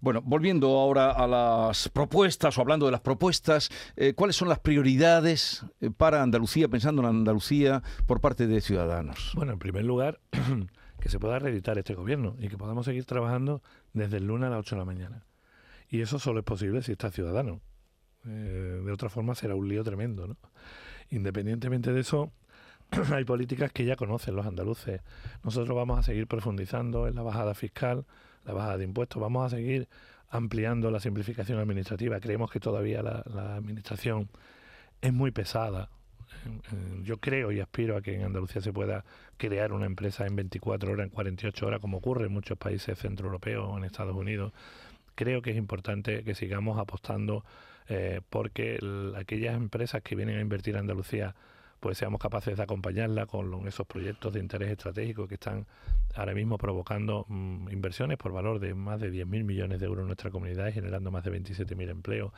Bueno, 0.00 0.22
volviendo 0.24 0.78
ahora 0.78 1.10
a 1.10 1.26
las 1.26 1.88
propuestas 1.88 2.56
o 2.56 2.60
hablando 2.60 2.86
de 2.86 2.92
las 2.92 3.00
propuestas, 3.00 3.68
eh, 3.96 4.14
¿cuáles 4.14 4.36
son 4.36 4.48
las 4.48 4.58
prioridades 4.58 5.64
eh, 5.80 5.90
para 5.90 6.22
Andalucía, 6.22 6.68
pensando 6.68 7.02
en 7.02 7.08
Andalucía 7.08 7.82
por 8.06 8.20
parte 8.20 8.46
de 8.46 8.60
Ciudadanos? 8.60 9.32
Bueno, 9.34 9.52
en 9.52 9.58
primer 9.58 9.84
lugar, 9.84 10.20
que 11.00 11.08
se 11.08 11.18
pueda 11.18 11.38
reeditar 11.38 11.78
este 11.78 11.94
gobierno 11.94 12.36
y 12.38 12.48
que 12.48 12.58
podamos 12.58 12.86
seguir 12.86 13.04
trabajando 13.04 13.62
desde 13.92 14.18
el 14.18 14.26
lunes 14.26 14.48
a 14.48 14.50
las 14.50 14.60
8 14.60 14.76
de 14.76 14.78
la 14.78 14.84
mañana. 14.84 15.24
Y 15.88 16.00
eso 16.00 16.18
solo 16.18 16.40
es 16.40 16.44
posible 16.44 16.82
si 16.82 16.92
está 16.92 17.10
ciudadano. 17.10 17.60
Eh, 18.26 18.80
de 18.84 18.92
otra 18.92 19.08
forma 19.08 19.34
será 19.34 19.54
un 19.54 19.68
lío 19.68 19.84
tremendo. 19.84 20.26
¿no? 20.26 20.36
Independientemente 21.10 21.92
de 21.92 22.00
eso, 22.00 22.32
hay 23.12 23.24
políticas 23.24 23.72
que 23.72 23.84
ya 23.84 23.96
conocen 23.96 24.36
los 24.36 24.46
andaluces. 24.46 25.00
Nosotros 25.42 25.76
vamos 25.76 25.98
a 25.98 26.02
seguir 26.02 26.26
profundizando 26.26 27.08
en 27.08 27.14
la 27.14 27.22
bajada 27.22 27.54
fiscal, 27.54 28.06
la 28.44 28.52
bajada 28.54 28.78
de 28.78 28.84
impuestos, 28.84 29.20
vamos 29.20 29.46
a 29.46 29.56
seguir 29.56 29.88
ampliando 30.30 30.90
la 30.90 31.00
simplificación 31.00 31.58
administrativa. 31.58 32.18
Creemos 32.20 32.50
que 32.50 32.60
todavía 32.60 33.02
la 33.02 33.56
administración 33.56 34.28
es 35.00 35.12
muy 35.12 35.30
pesada, 35.30 35.90
yo 37.02 37.18
creo 37.18 37.52
y 37.52 37.60
aspiro 37.60 37.96
a 37.96 38.02
que 38.02 38.14
en 38.14 38.24
Andalucía 38.24 38.60
se 38.60 38.72
pueda 38.72 39.04
crear 39.36 39.72
una 39.72 39.86
empresa 39.86 40.26
en 40.26 40.36
24 40.36 40.92
horas, 40.92 41.04
en 41.06 41.10
48 41.10 41.66
horas, 41.66 41.80
como 41.80 41.98
ocurre 41.98 42.26
en 42.26 42.32
muchos 42.32 42.58
países 42.58 42.98
centroeuropeos 42.98 43.68
o 43.68 43.78
en 43.78 43.84
Estados 43.84 44.16
Unidos. 44.16 44.52
Creo 45.14 45.42
que 45.42 45.50
es 45.50 45.56
importante 45.56 46.24
que 46.24 46.34
sigamos 46.34 46.78
apostando 46.78 47.44
eh, 47.88 48.20
porque 48.30 48.78
aquellas 49.16 49.56
empresas 49.56 50.02
que 50.02 50.14
vienen 50.14 50.38
a 50.38 50.40
invertir 50.40 50.74
en 50.74 50.80
Andalucía 50.80 51.34
pues 51.82 51.98
seamos 51.98 52.20
capaces 52.20 52.56
de 52.56 52.62
acompañarla 52.62 53.26
con 53.26 53.66
esos 53.66 53.88
proyectos 53.88 54.32
de 54.32 54.38
interés 54.38 54.70
estratégico 54.70 55.26
que 55.26 55.34
están 55.34 55.66
ahora 56.14 56.32
mismo 56.32 56.56
provocando 56.56 57.26
mm, 57.28 57.70
inversiones 57.72 58.18
por 58.18 58.30
valor 58.30 58.60
de 58.60 58.72
más 58.72 59.00
de 59.00 59.12
10.000 59.12 59.42
millones 59.42 59.80
de 59.80 59.86
euros 59.86 60.02
en 60.02 60.06
nuestra 60.06 60.30
comunidad 60.30 60.68
y 60.68 60.72
generando 60.72 61.10
más 61.10 61.24
de 61.24 61.32
27.000 61.32 61.90
empleos. 61.90 62.32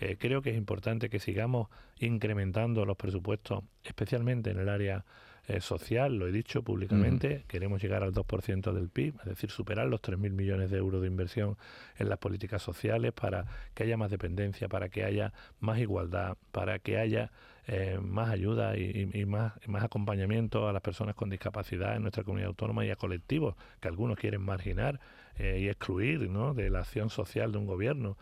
Eh, 0.00 0.16
creo 0.18 0.40
que 0.40 0.48
es 0.48 0.56
importante 0.56 1.10
que 1.10 1.18
sigamos 1.18 1.68
incrementando 1.98 2.86
los 2.86 2.96
presupuestos, 2.96 3.64
especialmente 3.84 4.50
en 4.50 4.60
el 4.60 4.70
área 4.70 5.04
eh, 5.48 5.60
social, 5.60 6.16
lo 6.16 6.26
he 6.26 6.32
dicho 6.32 6.62
públicamente, 6.62 7.44
queremos 7.46 7.80
llegar 7.80 8.02
al 8.02 8.12
2% 8.12 8.72
del 8.72 8.88
PIB, 8.88 9.14
es 9.20 9.26
decir, 9.26 9.48
superar 9.48 9.86
los 9.86 10.02
3.000 10.02 10.32
millones 10.32 10.72
de 10.72 10.78
euros 10.78 11.00
de 11.00 11.06
inversión 11.06 11.56
en 11.98 12.08
las 12.08 12.18
políticas 12.18 12.62
sociales 12.62 13.12
para 13.12 13.46
que 13.72 13.84
haya 13.84 13.96
más 13.96 14.10
dependencia, 14.10 14.68
para 14.68 14.88
que 14.88 15.04
haya 15.04 15.32
más 15.60 15.78
igualdad, 15.78 16.36
para 16.50 16.80
que 16.80 16.98
haya 16.98 17.30
eh, 17.68 17.96
más 18.02 18.30
ayuda 18.30 18.76
y, 18.76 19.24
más, 19.24 19.52
más 19.68 19.84
acompañamiento 19.84 20.68
a 20.68 20.72
las 20.72 20.82
personas 20.82 21.14
con 21.14 21.30
discapacidad 21.30 21.94
en 21.94 22.02
nuestra 22.02 22.24
comunidad 22.24 22.48
autónoma 22.48 22.84
y 22.84 22.90
a 22.90 22.96
colectivos 22.96 23.54
que 23.78 23.86
algunos 23.86 24.18
quieren 24.18 24.42
marginar 24.42 24.98
eh, 25.38 25.60
y 25.60 25.68
excluir 25.68 26.28
¿no? 26.28 26.54
de 26.54 26.70
la 26.70 26.80
acción 26.80 27.08
social 27.08 27.52
de 27.52 27.58
un 27.58 27.66
gobierno. 27.66 28.16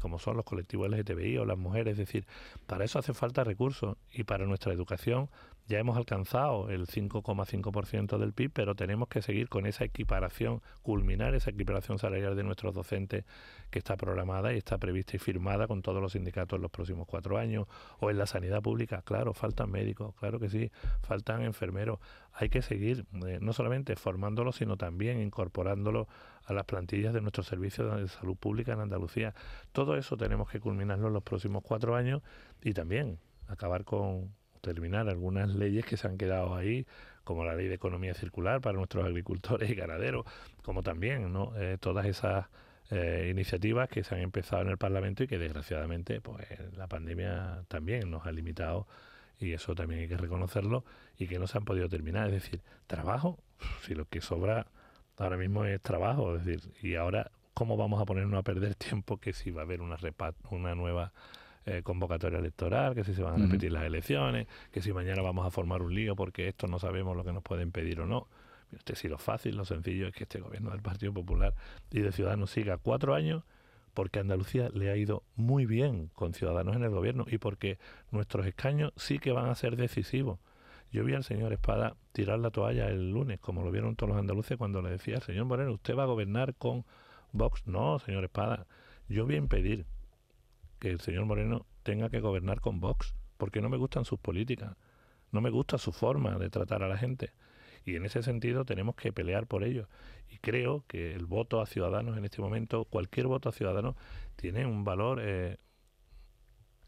como 0.00 0.18
son 0.18 0.36
los 0.36 0.44
colectivos 0.44 0.90
LGTBI 0.90 1.38
o 1.38 1.44
las 1.44 1.56
mujeres. 1.56 1.92
Es 1.92 1.98
decir, 1.98 2.26
para 2.66 2.84
eso 2.84 2.98
hace 2.98 3.14
falta 3.14 3.44
recursos 3.44 3.96
y 4.10 4.24
para 4.24 4.44
nuestra 4.44 4.72
educación 4.72 5.30
ya 5.66 5.78
hemos 5.78 5.96
alcanzado 5.96 6.68
el 6.70 6.86
5,5% 6.86 8.18
del 8.18 8.32
PIB, 8.32 8.50
pero 8.52 8.74
tenemos 8.74 9.08
que 9.08 9.22
seguir 9.22 9.48
con 9.48 9.66
esa 9.66 9.84
equiparación, 9.84 10.62
culminar 10.82 11.34
esa 11.34 11.50
equiparación 11.50 11.98
salarial 11.98 12.34
de 12.36 12.42
nuestros 12.42 12.74
docentes 12.74 13.24
que 13.70 13.78
está 13.78 13.96
programada 13.96 14.52
y 14.52 14.58
está 14.58 14.78
prevista 14.78 15.16
y 15.16 15.18
firmada 15.18 15.68
con 15.68 15.82
todos 15.82 16.02
los 16.02 16.12
sindicatos 16.12 16.56
en 16.56 16.62
los 16.62 16.70
próximos 16.70 17.06
cuatro 17.06 17.38
años. 17.38 17.66
O 18.00 18.10
en 18.10 18.18
la 18.18 18.26
sanidad 18.26 18.62
pública, 18.62 19.02
claro, 19.02 19.32
faltan 19.32 19.70
médicos, 19.70 20.14
claro 20.16 20.40
que 20.40 20.48
sí, 20.48 20.72
faltan 21.02 21.42
enfermeros. 21.42 22.00
Hay 22.32 22.48
que 22.48 22.62
seguir 22.62 23.06
eh, 23.26 23.38
no 23.40 23.52
solamente 23.52 23.94
formándolos, 23.96 24.56
sino 24.56 24.76
también 24.76 25.20
incorporándolos 25.20 26.08
a 26.44 26.52
las 26.52 26.64
plantillas 26.64 27.14
de 27.14 27.20
nuestros 27.20 27.46
servicios 27.46 27.96
de 27.96 28.08
salud 28.08 28.36
pública 28.36 28.72
en 28.72 28.80
Andalucía. 28.80 29.34
Todo 29.72 29.96
eso 29.96 30.16
tenemos 30.16 30.50
que 30.50 30.58
culminarlo 30.58 31.08
en 31.08 31.14
los 31.14 31.22
próximos 31.22 31.62
cuatro 31.62 31.94
años 31.94 32.22
y 32.62 32.72
también 32.72 33.18
acabar 33.46 33.84
con 33.84 34.32
terminar 34.60 35.08
algunas 35.08 35.48
leyes 35.54 35.84
que 35.84 35.96
se 35.96 36.06
han 36.06 36.18
quedado 36.18 36.54
ahí, 36.54 36.86
como 37.24 37.44
la 37.44 37.54
ley 37.54 37.68
de 37.68 37.74
economía 37.74 38.14
circular 38.14 38.60
para 38.60 38.76
nuestros 38.76 39.04
agricultores 39.04 39.70
y 39.70 39.74
ganaderos, 39.74 40.24
como 40.62 40.82
también 40.82 41.32
¿no? 41.32 41.52
Eh, 41.56 41.78
todas 41.78 42.06
esas 42.06 42.46
eh, 42.90 43.28
iniciativas 43.30 43.88
que 43.88 44.02
se 44.02 44.14
han 44.14 44.20
empezado 44.20 44.62
en 44.62 44.68
el 44.68 44.78
Parlamento 44.78 45.22
y 45.22 45.28
que 45.28 45.38
desgraciadamente 45.38 46.20
pues 46.20 46.46
la 46.76 46.88
pandemia 46.88 47.62
también 47.68 48.10
nos 48.10 48.26
ha 48.26 48.32
limitado 48.32 48.86
y 49.38 49.52
eso 49.52 49.74
también 49.74 50.02
hay 50.02 50.08
que 50.08 50.16
reconocerlo 50.16 50.84
y 51.18 51.26
que 51.26 51.38
no 51.38 51.46
se 51.46 51.58
han 51.58 51.64
podido 51.64 51.88
terminar. 51.88 52.26
Es 52.28 52.42
decir, 52.42 52.62
trabajo, 52.86 53.38
si 53.82 53.94
lo 53.94 54.06
que 54.06 54.20
sobra 54.20 54.66
ahora 55.16 55.36
mismo 55.36 55.64
es 55.64 55.80
trabajo, 55.80 56.36
es 56.36 56.44
decir, 56.44 56.72
y 56.82 56.94
ahora 56.96 57.30
cómo 57.54 57.76
vamos 57.76 58.00
a 58.00 58.06
ponernos 58.06 58.38
a 58.38 58.42
perder 58.42 58.74
tiempo 58.76 59.18
que 59.18 59.32
si 59.32 59.50
va 59.50 59.62
a 59.62 59.64
haber 59.64 59.82
una, 59.82 59.96
una 60.50 60.74
nueva 60.74 61.12
eh, 61.66 61.82
convocatoria 61.82 62.38
electoral, 62.38 62.94
que 62.94 63.04
si 63.04 63.14
se 63.14 63.22
van 63.22 63.34
a 63.34 63.44
repetir 63.44 63.72
las 63.72 63.84
elecciones, 63.84 64.46
que 64.72 64.80
si 64.80 64.92
mañana 64.92 65.22
vamos 65.22 65.46
a 65.46 65.50
formar 65.50 65.82
un 65.82 65.94
lío 65.94 66.16
porque 66.16 66.48
esto 66.48 66.66
no 66.66 66.78
sabemos 66.78 67.16
lo 67.16 67.24
que 67.24 67.32
nos 67.32 67.42
pueden 67.42 67.70
pedir 67.70 68.00
o 68.00 68.06
no. 68.06 68.28
Usted 68.72 68.94
si 68.94 69.08
lo 69.08 69.18
fácil, 69.18 69.56
lo 69.56 69.64
sencillo 69.64 70.06
es 70.06 70.14
que 70.14 70.24
este 70.24 70.40
gobierno 70.40 70.70
del 70.70 70.80
Partido 70.80 71.12
Popular 71.12 71.54
y 71.90 72.00
de 72.00 72.12
Ciudadanos 72.12 72.50
siga 72.50 72.78
cuatro 72.78 73.14
años 73.14 73.42
porque 73.94 74.20
Andalucía 74.20 74.68
le 74.72 74.90
ha 74.90 74.96
ido 74.96 75.24
muy 75.34 75.66
bien 75.66 76.10
con 76.14 76.32
Ciudadanos 76.32 76.76
en 76.76 76.84
el 76.84 76.90
gobierno 76.90 77.26
y 77.28 77.38
porque 77.38 77.78
nuestros 78.10 78.46
escaños 78.46 78.92
sí 78.96 79.18
que 79.18 79.32
van 79.32 79.48
a 79.48 79.54
ser 79.54 79.76
decisivos. 79.76 80.38
Yo 80.92 81.04
vi 81.04 81.14
al 81.14 81.24
señor 81.24 81.52
Espada 81.52 81.96
tirar 82.12 82.38
la 82.38 82.50
toalla 82.50 82.88
el 82.88 83.10
lunes, 83.10 83.38
como 83.40 83.62
lo 83.62 83.70
vieron 83.70 83.96
todos 83.96 84.10
los 84.10 84.18
andaluces 84.18 84.56
cuando 84.56 84.82
le 84.82 84.90
decía, 84.90 85.20
señor 85.20 85.44
Moreno, 85.44 85.72
¿usted 85.72 85.96
va 85.96 86.04
a 86.04 86.06
gobernar 86.06 86.54
con 86.54 86.84
Vox? 87.32 87.66
No, 87.66 87.98
señor 87.98 88.24
Espada, 88.24 88.66
yo 89.08 89.24
voy 89.24 89.34
a 89.34 89.38
impedir 89.38 89.86
que 90.80 90.90
el 90.90 91.00
señor 91.00 91.26
Moreno 91.26 91.66
tenga 91.84 92.10
que 92.10 92.20
gobernar 92.20 92.60
con 92.60 92.80
Vox, 92.80 93.14
porque 93.36 93.60
no 93.60 93.68
me 93.68 93.76
gustan 93.76 94.04
sus 94.04 94.18
políticas, 94.18 94.76
no 95.30 95.40
me 95.40 95.50
gusta 95.50 95.78
su 95.78 95.92
forma 95.92 96.36
de 96.38 96.50
tratar 96.50 96.82
a 96.82 96.88
la 96.88 96.98
gente. 96.98 97.32
Y 97.84 97.96
en 97.96 98.04
ese 98.04 98.22
sentido 98.22 98.64
tenemos 98.64 98.96
que 98.96 99.12
pelear 99.12 99.46
por 99.46 99.62
ello. 99.62 99.88
Y 100.28 100.38
creo 100.38 100.84
que 100.86 101.14
el 101.14 101.26
voto 101.26 101.60
a 101.60 101.66
ciudadanos 101.66 102.18
en 102.18 102.24
este 102.24 102.42
momento, 102.42 102.84
cualquier 102.84 103.26
voto 103.26 103.48
a 103.48 103.52
ciudadanos, 103.52 103.94
tiene 104.36 104.66
un 104.66 104.84
valor 104.84 105.20
eh, 105.22 105.58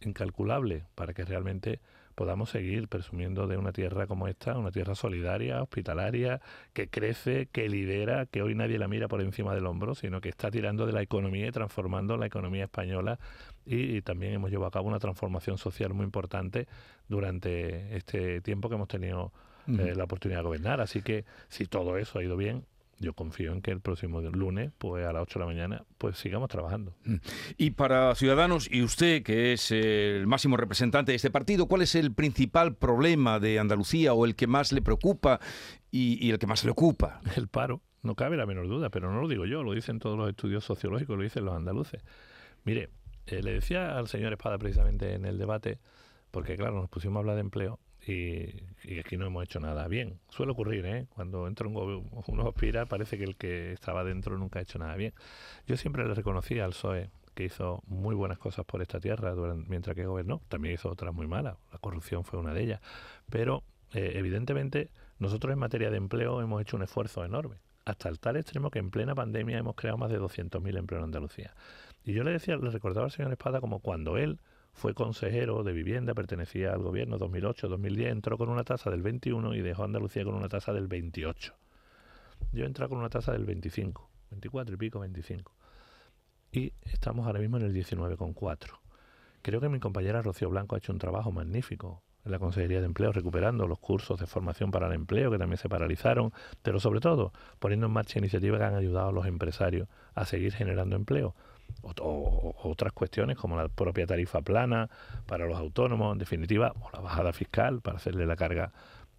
incalculable 0.01 0.85
para 0.95 1.15
que 1.15 1.25
realmente 1.25 1.81
podamos 2.14 2.50
seguir 2.50 2.88
presumiendo 2.88 3.47
de 3.47 3.57
una 3.57 3.73
tierra 3.73 4.07
como 4.07 4.28
esta, 4.28 4.57
una 4.57 4.71
tierra 4.71 4.95
solidaria, 4.95 5.62
hospitalaria, 5.62 6.40
que 6.73 6.88
crece, 6.88 7.49
que 7.52 7.69
lidera, 7.69 8.26
que 8.26 8.42
hoy 8.42 8.54
nadie 8.54 8.78
la 8.78 8.88
mira 8.88 9.09
por 9.09 9.21
encima 9.21 9.54
del 9.54 9.66
hombro, 9.66 9.95
sino 9.95 10.21
que 10.21 10.28
está 10.28 10.50
tirando 10.50 10.87
de 10.87 10.92
la 10.92 11.02
economía 11.02 11.47
y 11.47 11.52
transformando 11.52 12.16
la 12.16 12.26
economía 12.26 12.64
española 12.64 13.19
y, 13.64 14.02
también 14.02 14.35
hemos 14.35 14.50
llevado 14.50 14.69
a 14.69 14.71
cabo 14.73 14.88
una 14.88 14.99
transformación 14.99 15.59
social 15.59 15.95
muy 15.95 16.04
importante 16.04 16.66
durante 17.09 17.97
este 17.97 18.40
tiempo 18.40 18.69
que 18.69 18.75
hemos 18.75 18.88
tenido 18.88 19.33
eh, 19.69 19.95
la 19.95 20.04
oportunidad 20.04 20.40
de 20.40 20.45
gobernar. 20.45 20.81
Así 20.81 21.02
que 21.02 21.25
si 21.49 21.66
todo 21.66 21.97
eso 21.97 22.19
ha 22.19 22.25
ido 22.25 22.37
bien, 22.37 22.64
yo 23.03 23.13
confío 23.13 23.53
en 23.53 23.61
que 23.61 23.71
el 23.71 23.81
próximo 23.81 24.21
lunes, 24.21 24.73
pues 24.79 25.05
a 25.05 25.13
las 25.13 25.23
8 25.23 25.39
de 25.39 25.41
la 25.41 25.47
mañana, 25.47 25.85
pues 25.99 26.17
sigamos 26.17 26.49
trabajando. 26.49 26.95
Mm. 27.05 27.17
Y 27.59 27.71
para 27.73 28.15
Ciudadanos, 28.15 28.69
y 28.71 28.83
usted, 28.83 29.23
que 29.23 29.53
es 29.53 29.71
el 29.71 30.27
máximo 30.27 30.57
representante 30.57 31.13
de 31.13 31.17
este 31.17 31.31
partido, 31.31 31.67
¿cuál 31.67 31.83
es 31.83 31.95
el 31.95 32.15
principal 32.15 32.77
problema 32.77 33.41
de 33.41 33.59
Andalucía 33.59 34.15
o 34.15 34.25
el 34.25 34.37
que 34.37 34.47
más 34.47 34.73
le 34.73 34.81
preocupa 34.81 35.41
y, 35.91 36.31
el 36.31 36.39
que 36.39 36.47
más 36.47 36.65
le 36.65 36.71
ocupa? 36.71 37.21
El 37.37 37.49
paro, 37.49 37.83
no 38.03 38.15
cabe 38.15 38.37
la 38.37 38.47
menor 38.47 38.69
duda, 38.69 38.89
pero 38.91 39.13
no 39.13 39.21
lo 39.21 39.29
digo 39.29 39.45
yo, 39.45 39.63
lo 39.63 39.73
dicen 39.73 39.99
todos 39.99 40.17
los 40.17 40.29
estudios 40.29 40.65
sociológicos, 40.65 41.17
lo 41.17 41.23
dicen 41.23 41.45
los 41.45 41.55
andaluces. 41.55 42.03
Mire, 42.65 42.91
eh, 43.27 43.43
le 43.43 43.53
decía 43.53 43.99
al 43.99 44.09
señor 44.09 44.33
Espada 44.33 44.59
precisamente 44.59 45.15
en 45.15 45.25
el 45.25 45.39
debate, 45.39 45.79
porque 46.31 46.57
claro, 46.57 46.81
nos 46.81 46.89
pusimos 46.89 47.17
a 47.17 47.21
hablar 47.21 47.35
de 47.35 47.43
empleo, 47.43 47.81
y, 48.07 48.99
aquí 48.99 49.17
no 49.17 49.27
hemos 49.27 49.45
hecho 49.45 49.61
nada 49.61 49.87
bien. 49.89 50.19
Suele 50.29 50.53
ocurrir, 50.53 50.85
¿eh? 50.87 51.07
Cuando 51.15 51.47
entra 51.47 51.69
un 51.69 52.11
uno 52.27 52.49
aspira, 52.49 52.87
parece 52.87 53.17
que 53.17 53.25
el 53.25 53.37
que 53.37 53.73
estaba 53.73 54.05
dentro 54.05 54.37
nunca 54.39 54.59
ha 54.59 54.63
hecho 54.63 54.79
nada 54.79 54.97
bien. 54.97 55.15
Yo 55.67 55.77
siempre 55.77 56.07
le 56.07 56.15
reconocía 56.15 56.65
al 56.65 56.71
PSOE 56.73 57.11
que 57.35 57.45
hizo 57.45 57.83
muy 57.87 58.15
buenas 58.15 58.39
cosas 58.39 58.65
por 58.65 58.83
esta 58.83 59.01
tierra 59.01 59.33
durante, 59.33 59.69
mientras 59.69 59.97
que 59.97 60.05
gobernó. 60.05 60.43
También 60.49 60.75
hizo 60.75 60.91
otras 60.91 61.15
muy 61.15 61.27
malas. 61.27 61.57
La 61.73 61.79
corrupción 61.79 62.25
fue 62.25 62.39
una 62.39 62.53
de 62.53 62.63
ellas. 62.63 62.81
Pero, 63.31 63.63
eh, 63.95 64.13
evidentemente, 64.17 64.91
nosotros 65.19 65.53
en 65.53 65.59
materia 65.59 65.91
de 65.91 65.97
empleo 65.97 66.41
hemos 66.43 66.61
hecho 66.61 66.77
un 66.77 66.83
esfuerzo 66.83 67.25
enorme. 67.25 67.57
Hasta 67.85 68.09
el 68.09 68.21
tal 68.21 68.37
extremo 68.37 68.71
que 68.71 68.79
en 68.81 68.91
plena 68.91 69.15
pandemia 69.15 69.59
hemos 69.59 69.77
creado 69.77 69.99
más 69.99 70.11
de 70.11 70.21
200.000 70.21 70.77
empleos 70.77 71.01
en 71.01 71.05
Andalucía. 71.05 71.55
Y 72.05 72.13
yo 72.13 72.25
le 72.25 72.33
decía, 72.33 72.57
le 72.57 72.71
recordaba 72.71 73.07
al 73.07 73.13
señor 73.13 73.33
Espada 73.33 73.61
como 73.61 73.81
cuando 73.81 74.19
él 74.19 74.41
fue 74.73 74.95
consejero 74.95 75.62
de 75.62 75.73
vivienda, 75.73 76.14
pertenecía 76.14 76.73
al 76.73 76.83
gobierno 76.83 77.19
2008-2010, 77.19 78.11
entró 78.11 78.38
con 78.38 78.49
una 78.49 78.64
tasa 78.64 78.91
del 78.91 79.02
21 79.02 79.55
y 79.55 79.61
dejó 79.61 79.85
Andalucía 79.85 80.25
con 80.25 80.35
una 80.35 80.49
tasa 80.49 80.73
del 80.73 80.88
28. 80.88 81.55
Yo 82.52 82.64
entré 82.64 82.88
con 82.88 82.99
una 82.99 83.09
tasa 83.09 83.33
del 83.33 83.45
25, 83.45 84.11
24 84.31 84.75
y 84.75 84.79
pico, 84.79 85.00
25. 85.00 85.55
Y 86.52 86.73
estamos 86.83 87.26
ahora 87.26 87.41
mismo 87.41 87.59
en 87.59 87.64
el 87.64 87.75
19,4. 87.75 88.79
Creo 89.43 89.61
que 89.61 89.69
mi 89.69 89.81
compañera 89.81 90.23
Rocío 90.23 90.50
Blanco 90.50 90.75
ha 90.75 90.79
hecho 90.79 90.93
un 90.93 90.99
trabajo 90.99 91.33
magnífico 91.33 92.02
en 92.25 92.33
la 92.33 92.38
Consejería 92.38 92.81
de 92.81 92.87
Empleo, 92.87 93.12
recuperando 93.12 93.67
los 93.67 93.79
cursos 93.79 94.21
de 94.21 94.26
formación 94.26 94.71
para 94.71 94.87
el 94.87 94.93
empleo 94.93 95.31
que 95.31 95.38
también 95.38 95.59
se 95.59 95.69
paralizaron, 95.69 96.33
pero 96.62 96.79
sobre 96.79 97.00
todo 97.00 97.33
poniendo 97.59 97.87
en 97.87 97.93
marcha 97.93 98.19
iniciativas 98.19 98.61
que 98.61 98.67
han 98.67 98.75
ayudado 98.75 99.09
a 99.09 99.12
los 99.12 99.26
empresarios 99.26 99.88
a 100.14 100.25
seguir 100.25 100.52
generando 100.52 100.95
empleo 100.95 101.35
o, 101.83 102.55
otras 102.62 102.93
cuestiones 102.93 103.37
como 103.37 103.57
la 103.57 103.69
propia 103.69 104.07
tarifa 104.07 104.41
plana 104.43 104.88
para 105.26 105.47
los 105.47 105.59
autónomos, 105.59 106.12
en 106.12 106.19
definitiva, 106.19 106.73
o 106.81 106.91
la 106.93 107.00
bajada 107.00 107.33
fiscal 107.33 107.81
para 107.81 107.97
hacerle 107.97 108.26
la 108.26 108.37
carga 108.37 108.73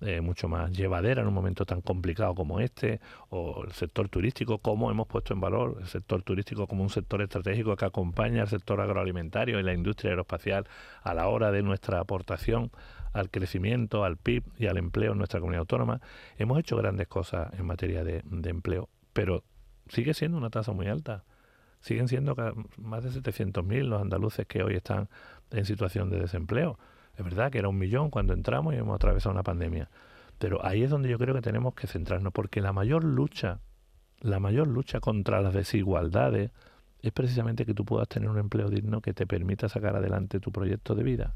eh, 0.05 0.19
mucho 0.19 0.49
más 0.49 0.69
llevadera 0.71 1.21
en 1.21 1.27
un 1.27 1.33
momento 1.33 1.65
tan 1.65 1.79
complicado 1.79 2.35
como 2.35 2.59
este, 2.59 2.99
o 3.29 3.63
el 3.63 3.71
sector 3.71 4.09
turístico, 4.09 4.57
como 4.57 4.91
hemos 4.91 5.07
puesto 5.07 5.33
en 5.33 5.39
valor 5.39 5.77
el 5.79 5.87
sector 5.87 6.23
turístico 6.23 6.67
como 6.67 6.83
un 6.83 6.89
sector 6.89 7.21
estratégico 7.21 7.75
que 7.77 7.85
acompaña 7.85 8.41
al 8.41 8.49
sector 8.49 8.81
agroalimentario 8.81 9.59
y 9.59 9.63
la 9.63 9.73
industria 9.73 10.11
aeroespacial 10.11 10.67
a 11.03 11.13
la 11.13 11.27
hora 11.29 11.51
de 11.51 11.63
nuestra 11.63 12.01
aportación 12.01 12.69
al 13.13 13.29
crecimiento, 13.29 14.03
al 14.03 14.17
PIB 14.17 14.43
y 14.57 14.65
al 14.67 14.77
empleo 14.77 15.13
en 15.13 15.19
nuestra 15.19 15.39
comunidad 15.39 15.61
autónoma. 15.61 16.01
Hemos 16.37 16.59
hecho 16.59 16.75
grandes 16.75 17.07
cosas 17.07 17.53
en 17.57 17.65
materia 17.65 18.03
de 18.03 18.23
empleo, 18.49 18.89
pero 19.13 19.43
sigue 19.87 20.13
siendo 20.13 20.37
una 20.37 20.49
tasa 20.49 20.73
muy 20.73 20.87
alta 20.87 21.23
siguen 21.83 22.07
siendo 22.07 22.35
más 22.77 23.03
de 23.03 23.09
700.000 23.09 23.83
los 23.83 24.01
andaluces 24.01 24.47
que 24.47 24.63
hoy 24.63 24.75
están 24.75 25.09
en 25.51 25.65
situación 25.65 26.09
de 26.09 26.19
desempleo. 26.19 26.79
Es 27.17 27.23
verdad 27.23 27.51
que 27.51 27.59
era 27.59 27.67
un 27.67 27.77
millón 27.77 28.09
cuando 28.09 28.33
entramos 28.33 28.73
y 28.73 28.77
hemos 28.77 28.95
atravesado 28.95 29.33
una 29.33 29.43
pandemia. 29.43 29.89
Pero 30.39 30.65
ahí 30.65 30.83
es 30.83 30.89
donde 30.89 31.09
yo 31.09 31.19
creo 31.19 31.35
que 31.35 31.41
tenemos 31.41 31.75
que 31.75 31.87
centrarnos, 31.87 32.31
porque 32.31 32.61
la 32.61 32.71
mayor 32.71 33.03
lucha, 33.03 33.59
la 34.21 34.39
mayor 34.39 34.67
lucha 34.67 35.01
contra 35.01 35.41
las 35.41 35.53
desigualdades 35.53 36.51
es 37.01 37.11
precisamente 37.11 37.65
que 37.65 37.73
tú 37.73 37.83
puedas 37.83 38.07
tener 38.07 38.29
un 38.29 38.39
empleo 38.39 38.69
digno 38.69 39.01
que 39.01 39.13
te 39.13 39.27
permita 39.27 39.67
sacar 39.67 39.97
adelante 39.97 40.39
tu 40.39 40.53
proyecto 40.53 40.95
de 40.95 41.03
vida. 41.03 41.35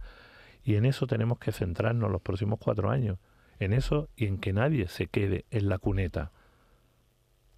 Y 0.63 0.75
en 0.75 0.85
eso 0.85 1.07
tenemos 1.07 1.39
que 1.39 1.51
centrarnos 1.51 2.09
los 2.09 2.21
próximos 2.21 2.57
cuatro 2.57 2.89
años. 2.89 3.17
En 3.59 3.73
eso 3.73 4.07
y 4.15 4.27
en 4.27 4.37
que 4.37 4.53
nadie 4.53 4.87
se 4.87 5.07
quede 5.07 5.43
en 5.51 5.67
la 5.67 5.77
cuneta. 5.77 6.31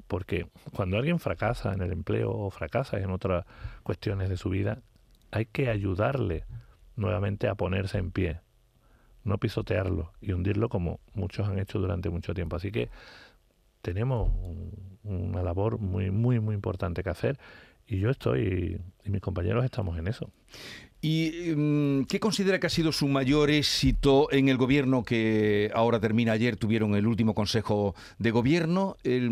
Porque 0.09 0.47
cuando 0.75 0.97
alguien 0.97 1.19
fracasa 1.19 1.71
en 1.71 1.81
el 1.81 1.91
empleo 1.93 2.31
o 2.31 2.49
fracasa 2.49 2.97
en 2.97 3.11
otras 3.11 3.45
cuestiones 3.83 4.27
de 4.27 4.37
su 4.37 4.49
vida, 4.49 4.81
hay 5.29 5.45
que 5.45 5.69
ayudarle 5.69 6.45
nuevamente 6.95 7.47
a 7.47 7.53
ponerse 7.53 7.99
en 7.99 8.11
pie, 8.11 8.41
no 9.23 9.37
pisotearlo 9.37 10.11
y 10.19 10.33
hundirlo 10.33 10.67
como 10.67 10.99
muchos 11.13 11.47
han 11.47 11.59
hecho 11.59 11.77
durante 11.77 12.09
mucho 12.09 12.33
tiempo. 12.33 12.55
Así 12.55 12.71
que 12.71 12.89
tenemos 13.83 14.31
una 15.03 15.43
labor 15.43 15.77
muy, 15.77 16.09
muy, 16.09 16.39
muy 16.39 16.55
importante 16.55 17.03
que 17.03 17.11
hacer 17.11 17.39
y 17.89 17.99
yo 17.99 18.09
estoy 18.09 18.79
y 19.03 19.09
mis 19.09 19.21
compañeros 19.21 19.65
estamos 19.65 19.97
en 19.97 20.07
eso. 20.07 20.29
¿Y 21.01 21.53
mm, 21.55 22.03
qué 22.05 22.19
considera 22.19 22.59
que 22.59 22.67
ha 22.67 22.69
sido 22.69 22.91
su 22.91 23.07
mayor 23.07 23.49
éxito 23.49 24.31
en 24.31 24.49
el 24.49 24.57
gobierno 24.57 25.03
que 25.03 25.71
ahora 25.73 25.99
termina? 25.99 26.33
Ayer 26.33 26.57
tuvieron 26.57 26.93
el 26.95 27.07
último 27.07 27.33
consejo 27.33 27.95
de 28.17 28.31
gobierno. 28.31 28.97
El, 29.03 29.31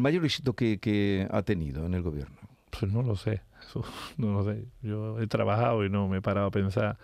mayor 0.00 0.24
éxito 0.24 0.52
que, 0.52 1.26
ha 1.30 1.42
tenido 1.42 1.86
en 1.86 1.94
el 1.94 2.02
gobierno. 2.02 2.36
Pues 2.78 2.92
no 2.92 3.02
lo 3.02 3.16
sé. 3.16 3.42
no 4.18 4.32
lo 4.32 4.44
sé. 4.44 4.66
Yo 4.82 5.20
he 5.20 5.26
trabajado 5.26 5.84
y 5.84 5.90
no 5.90 6.06
me 6.06 6.18
he 6.18 6.22
parado 6.22 6.48
a 6.48 6.50
pensar 6.50 6.98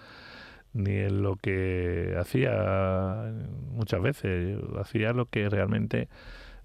ni 0.74 0.92
en 0.92 1.22
lo 1.22 1.36
que 1.36 2.14
hacía 2.18 3.32
muchas 3.72 4.02
veces. 4.02 4.58
hacía 4.78 5.12
lo 5.12 5.26
que 5.26 5.48
realmente 5.48 6.08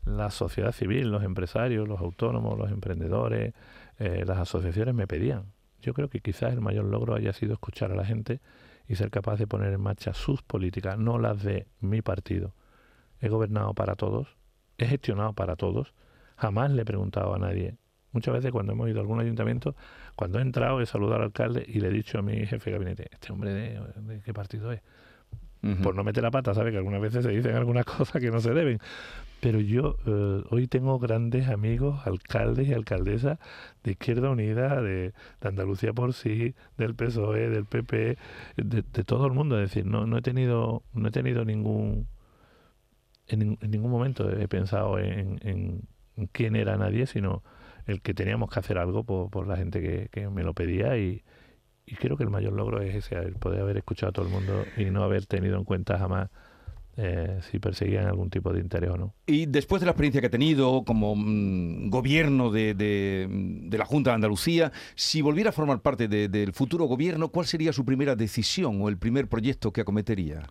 la 0.06 0.32
sociedad 0.32 0.72
civil, 0.72 1.12
los 1.12 1.24
empresarios, 1.24 1.88
los 1.88 2.00
autónomos, 2.00 2.58
los 2.58 2.72
emprendedores, 2.72 3.54
eh, 4.00 4.24
las 4.26 4.38
asociaciones 4.38 4.94
me 4.94 5.08
pedían. 5.08 5.54
Yo 5.82 5.94
creo 5.94 6.10
que 6.10 6.22
quizás 6.22 6.54
el 6.54 6.62
mayor 6.62 6.86
logro 6.86 7.16
haya 7.16 7.34
sido 7.34 7.54
escuchar 7.54 7.92
a 7.92 7.96
la 7.96 8.06
gente 8.06 8.42
y 8.88 8.96
ser 8.96 9.10
capaz 9.10 9.38
de 9.38 9.48
poner 9.48 9.74
en 9.74 9.82
marcha 9.82 10.14
sus 10.14 10.42
políticas, 10.42 10.98
no 10.98 11.20
las 11.20 11.44
de 11.44 11.68
mi 11.80 12.02
partido. 12.02 12.54
He 13.20 13.30
gobernado 13.30 13.74
para 13.74 13.96
todos, 13.96 14.38
he 14.78 14.86
gestionado 14.86 15.34
para 15.34 15.56
todos, 15.56 15.94
jamás 16.38 16.72
le 16.72 16.84
he 16.84 16.86
preguntado 16.86 17.34
a 17.34 17.40
nadie. 17.40 17.78
Muchas 18.12 18.34
veces 18.34 18.52
cuando 18.52 18.74
hemos 18.74 18.90
ido 18.90 19.00
a 19.00 19.02
algún 19.02 19.20
ayuntamiento, 19.20 19.76
cuando 20.16 20.40
he 20.40 20.42
entrado 20.42 20.82
he 20.82 20.86
saludado 20.86 21.18
al 21.18 21.24
alcalde 21.24 21.66
y 21.68 21.80
le 21.80 21.90
he 21.90 21.92
dicho 21.92 22.18
a 22.18 22.22
mi 22.22 22.46
jefe 22.46 22.70
de 22.70 22.78
gabinete, 22.78 23.10
¿este 23.12 23.32
hombre 23.34 23.54
de, 23.54 24.22
qué 24.24 24.34
partido 24.34 24.72
es? 24.72 24.82
Por 25.84 25.96
no 25.96 26.04
meter 26.04 26.24
la 26.24 26.32
pata, 26.32 26.54
¿sabe? 26.54 26.72
Que 26.72 26.78
algunas 26.78 27.02
veces 27.02 27.26
se 27.26 27.32
dicen 27.32 27.56
algunas 27.56 27.86
cosas 27.98 28.22
que 28.22 28.32
no 28.32 28.40
se 28.40 28.54
deben. 28.54 28.80
Pero 29.40 29.60
yo 29.60 29.98
eh, 30.06 30.44
hoy 30.50 30.68
tengo 30.68 30.98
grandes 30.98 31.48
amigos, 31.48 32.06
alcaldes 32.06 32.68
y 32.68 32.74
alcaldesas 32.74 33.38
de 33.84 33.92
Izquierda 33.92 34.30
Unida, 34.30 34.82
de, 34.82 35.14
Andalucía 35.42 35.94
por 35.94 36.14
sí, 36.14 36.56
del 36.78 36.96
PSOE, 36.96 37.50
del 37.50 37.66
PP, 37.66 38.18
de, 38.58 38.84
todo 39.04 39.28
el 39.28 39.34
mundo. 39.34 39.62
Es 39.62 39.70
decir, 39.70 39.86
no, 39.86 40.06
no 40.08 40.18
he 40.18 40.22
tenido, 40.22 40.84
no 40.94 41.10
he 41.10 41.12
tenido 41.12 41.46
ningún, 41.46 42.08
en, 43.28 43.58
ningún 43.62 43.92
momento 43.92 44.30
he 44.30 44.48
pensado 44.48 45.00
en, 45.00 45.88
quién 46.32 46.56
era 46.56 46.78
nadie, 46.78 47.06
sino 47.06 47.44
el 47.86 48.02
que 48.02 48.14
teníamos 48.14 48.50
que 48.50 48.60
hacer 48.60 48.78
algo 48.78 49.04
por, 49.04 49.48
la 49.48 49.58
gente 49.58 50.10
que 50.10 50.30
me 50.30 50.44
lo 50.44 50.54
pedía 50.54 50.98
y, 50.98 51.24
y 51.88 51.96
creo 51.96 52.18
que 52.18 52.24
el 52.24 52.30
mayor 52.30 52.54
logro 52.54 52.82
es 52.82 52.94
ese, 52.94 53.16
el 53.16 53.36
poder 53.36 53.62
haber 53.62 53.78
escuchado 53.78 54.10
a 54.10 54.14
todo 54.14 54.26
el 54.26 54.32
mundo 54.32 54.66
y 54.76 54.86
no 54.86 55.04
haber 55.04 55.26
tenido 55.26 55.58
en 55.58 55.64
cuenta 55.64 55.98
jamás 55.98 56.30
eh, 56.98 57.40
si 57.50 57.60
perseguían 57.60 58.08
algún 58.08 58.30
tipo 58.30 58.52
de 58.52 58.60
interés 58.60 58.90
o 58.90 58.98
no. 58.98 59.14
Y 59.26 59.46
después 59.46 59.80
de 59.80 59.86
la 59.86 59.92
experiencia 59.92 60.20
que 60.20 60.28
ha 60.28 60.32
tenido 60.32 60.84
como 60.84 61.16
mm, 61.16 61.90
gobierno 61.90 62.52
de, 62.52 62.74
de, 62.74 63.78
la 63.78 63.86
Junta 63.86 64.10
de 64.10 64.16
Andalucía, 64.16 64.74
si 64.96 65.22
volviera 65.22 65.52
a 65.52 65.54
formar 65.54 65.82
parte 65.82 66.10
del 66.10 66.52
futuro 66.52 66.86
gobierno, 66.86 67.30
¿cuál 67.30 67.46
sería 67.46 67.72
su 67.72 67.86
primera 67.86 68.16
decisión 68.16 68.82
o 68.82 68.90
el 68.90 68.98
primer 68.98 69.30
proyecto 69.30 69.72
que 69.72 69.82
acometería? 69.82 70.48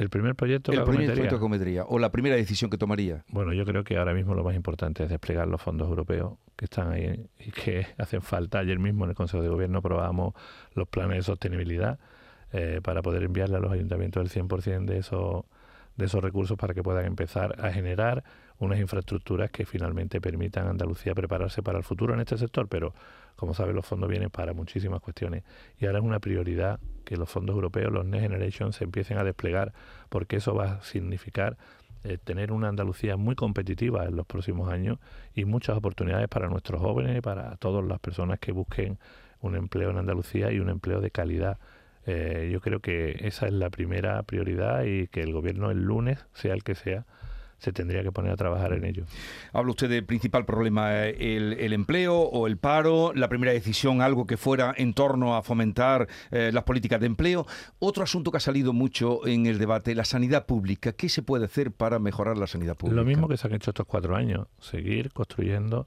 El 0.00 0.08
primer 0.08 0.34
proyecto, 0.34 0.72
que, 0.72 0.78
acometería, 0.78 1.84
o 1.84 1.98
la 1.98 2.10
primera 2.10 2.34
decisión 2.34 2.70
que 2.70 2.78
tomaría. 2.78 3.22
Bueno, 3.28 3.52
yo 3.52 3.66
creo 3.66 3.84
que 3.84 3.98
ahora 3.98 4.14
mismo 4.14 4.34
lo 4.34 4.42
más 4.42 4.54
importante 4.56 5.04
es 5.04 5.10
desplegar 5.10 5.46
los 5.46 5.60
fondos 5.60 5.88
europeos 5.88 6.38
que 6.56 6.64
están 6.64 6.90
ahí 6.90 7.26
y 7.38 7.50
que 7.50 7.86
hacen 7.98 8.22
falta. 8.22 8.60
Ayer 8.60 8.78
mismo 8.78 9.04
en 9.04 9.10
el 9.10 9.16
Consejo 9.16 9.42
de 9.42 9.50
Gobierno 9.50 9.80
aprobamos 9.80 10.32
los 10.74 10.88
planes 10.88 11.18
de 11.18 11.22
sostenibilidad 11.22 11.98
eh, 12.52 12.80
para 12.82 13.02
poder 13.02 13.24
enviarle 13.24 13.58
a 13.58 13.60
los 13.60 13.70
ayuntamientos 13.70 14.22
el 14.22 14.48
100% 14.48 14.86
de 14.86 14.98
esos 14.98 15.44
de 15.96 16.06
esos 16.06 16.22
recursos 16.22 16.56
para 16.56 16.72
que 16.72 16.82
puedan 16.82 17.04
empezar 17.04 17.56
a 17.62 17.70
generar 17.70 18.24
unas 18.58 18.78
infraestructuras 18.78 19.50
que 19.50 19.66
finalmente 19.66 20.20
permitan 20.20 20.66
a 20.66 20.70
Andalucía 20.70 21.14
prepararse 21.14 21.62
para 21.62 21.78
el 21.78 21.84
futuro 21.84 22.14
en 22.14 22.20
este 22.20 22.38
sector, 22.38 22.68
pero 22.68 22.94
como 23.40 23.54
saben 23.54 23.74
los 23.74 23.86
fondos 23.86 24.10
vienen 24.10 24.28
para 24.28 24.52
muchísimas 24.52 25.00
cuestiones. 25.00 25.44
Y 25.78 25.86
ahora 25.86 26.00
es 26.00 26.04
una 26.04 26.18
prioridad 26.18 26.78
que 27.06 27.16
los 27.16 27.30
fondos 27.30 27.54
europeos, 27.54 27.90
los 27.90 28.04
Next 28.04 28.24
Generation, 28.24 28.74
se 28.74 28.84
empiecen 28.84 29.16
a 29.16 29.24
desplegar 29.24 29.72
porque 30.10 30.36
eso 30.36 30.54
va 30.54 30.72
a 30.72 30.82
significar 30.82 31.56
eh, 32.04 32.18
tener 32.22 32.52
una 32.52 32.68
Andalucía 32.68 33.16
muy 33.16 33.34
competitiva 33.34 34.04
en 34.04 34.14
los 34.14 34.26
próximos 34.26 34.70
años 34.70 34.98
y 35.34 35.46
muchas 35.46 35.74
oportunidades 35.78 36.28
para 36.28 36.48
nuestros 36.48 36.82
jóvenes 36.82 37.16
y 37.16 37.22
para 37.22 37.56
todas 37.56 37.82
las 37.82 37.98
personas 37.98 38.38
que 38.40 38.52
busquen 38.52 38.98
un 39.40 39.56
empleo 39.56 39.88
en 39.88 39.96
Andalucía 39.96 40.52
y 40.52 40.60
un 40.60 40.68
empleo 40.68 41.00
de 41.00 41.10
calidad. 41.10 41.58
Eh, 42.04 42.50
yo 42.52 42.60
creo 42.60 42.80
que 42.80 43.26
esa 43.26 43.46
es 43.46 43.54
la 43.54 43.70
primera 43.70 44.22
prioridad 44.24 44.84
y 44.84 45.06
que 45.06 45.22
el 45.22 45.32
gobierno 45.32 45.70
el 45.70 45.82
lunes, 45.82 46.26
sea 46.34 46.52
el 46.52 46.62
que 46.62 46.74
sea, 46.74 47.06
se 47.60 47.72
tendría 47.72 48.02
que 48.02 48.10
poner 48.10 48.32
a 48.32 48.36
trabajar 48.36 48.72
en 48.72 48.84
ello. 48.84 49.04
Habla 49.52 49.70
usted 49.70 49.88
del 49.88 50.04
principal 50.04 50.44
problema, 50.44 51.06
eh, 51.06 51.36
el, 51.36 51.72
empleo 51.72 52.18
o 52.18 52.46
el 52.46 52.56
paro, 52.56 53.12
la 53.14 53.28
primera 53.28 53.52
decisión, 53.52 54.00
algo 54.00 54.26
que 54.26 54.36
fuera 54.36 54.74
en 54.76 54.94
torno 54.94 55.36
a 55.36 55.42
fomentar 55.42 56.08
eh, 56.30 56.50
las 56.52 56.64
políticas 56.64 57.00
de 57.00 57.06
empleo. 57.06 57.46
Otro 57.78 58.02
asunto 58.02 58.30
que 58.30 58.38
ha 58.38 58.40
salido 58.40 58.72
mucho 58.72 59.26
en 59.26 59.46
el 59.46 59.58
debate, 59.58 59.94
la 59.94 60.04
sanidad 60.04 60.46
pública. 60.46 60.92
¿Qué 60.92 61.08
se 61.08 61.22
puede 61.22 61.44
hacer 61.44 61.70
para 61.70 61.98
mejorar 61.98 62.38
la 62.38 62.46
sanidad 62.46 62.76
pública? 62.76 62.96
Lo 62.96 63.06
mismo 63.06 63.28
que 63.28 63.36
se 63.36 63.46
han 63.46 63.54
hecho 63.54 63.70
estos 63.70 63.86
cuatro 63.86 64.16
años, 64.16 64.46
seguir 64.58 65.12
construyendo 65.12 65.86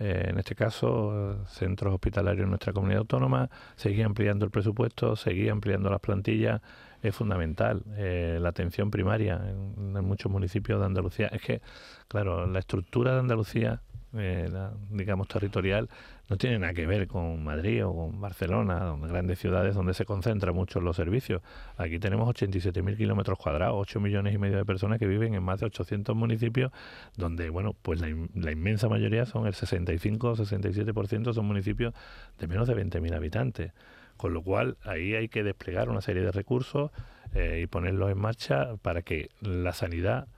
eh, 0.00 0.28
en 0.30 0.38
este 0.38 0.54
caso, 0.54 1.44
centros 1.46 1.92
hospitalarios 1.92 2.44
en 2.44 2.48
nuestra 2.48 2.72
comunidad 2.72 3.00
autónoma, 3.00 3.50
seguir 3.76 4.06
ampliando 4.06 4.46
el 4.46 4.50
presupuesto, 4.50 5.14
seguir 5.14 5.50
ampliando 5.50 5.90
las 5.90 6.00
plantillas, 6.00 6.62
es 7.02 7.14
fundamental. 7.14 7.82
Eh, 7.96 8.38
la 8.40 8.48
atención 8.48 8.90
primaria 8.90 9.40
en, 9.46 9.92
muchos 10.04 10.32
municipios 10.32 10.80
de 10.80 10.86
Andalucía. 10.86 11.26
Es 11.28 11.42
que, 11.42 11.60
claro, 12.08 12.46
la 12.46 12.58
estructura 12.58 13.12
de 13.12 13.20
Andalucía 13.20 13.82
eh, 14.14 14.50
digamos, 14.90 15.28
territorial, 15.28 15.88
no 16.28 16.36
tiene 16.36 16.58
nada 16.58 16.72
que 16.74 16.86
ver 16.86 17.08
con 17.08 17.42
Madrid 17.42 17.84
o 17.84 17.94
con 17.94 18.20
Barcelona, 18.20 18.94
grandes 19.02 19.38
ciudades 19.38 19.74
donde 19.74 19.94
se 19.94 20.04
concentran 20.04 20.54
muchos 20.54 20.82
los 20.82 20.96
servicios. 20.96 21.42
Aquí 21.76 21.98
tenemos 21.98 22.28
87.000 22.28 22.96
kilómetros 22.96 23.38
cuadrados, 23.38 23.76
8 23.78 24.00
millones 24.00 24.34
y 24.34 24.38
medio 24.38 24.56
de 24.56 24.64
personas 24.64 24.98
que 24.98 25.06
viven 25.06 25.34
en 25.34 25.42
más 25.42 25.60
de 25.60 25.66
800 25.66 26.14
municipios, 26.14 26.72
donde, 27.16 27.50
bueno, 27.50 27.74
pues 27.82 28.00
la, 28.00 28.08
la 28.34 28.52
inmensa 28.52 28.88
mayoría 28.88 29.26
son 29.26 29.46
el 29.46 29.54
65 29.54 30.28
o 30.28 30.36
67% 30.36 31.32
son 31.32 31.46
municipios 31.46 31.94
de 32.38 32.46
menos 32.46 32.68
de 32.68 32.76
20.000 32.76 33.14
habitantes. 33.14 33.72
Con 34.16 34.34
lo 34.34 34.42
cual, 34.42 34.76
ahí 34.84 35.14
hay 35.14 35.28
que 35.28 35.42
desplegar 35.42 35.88
una 35.88 36.02
serie 36.02 36.22
de 36.22 36.30
recursos 36.30 36.90
eh, 37.34 37.60
y 37.62 37.66
ponerlos 37.66 38.10
en 38.10 38.18
marcha 38.18 38.76
para 38.82 39.02
que 39.02 39.30
la 39.40 39.72
sanidad 39.72 40.28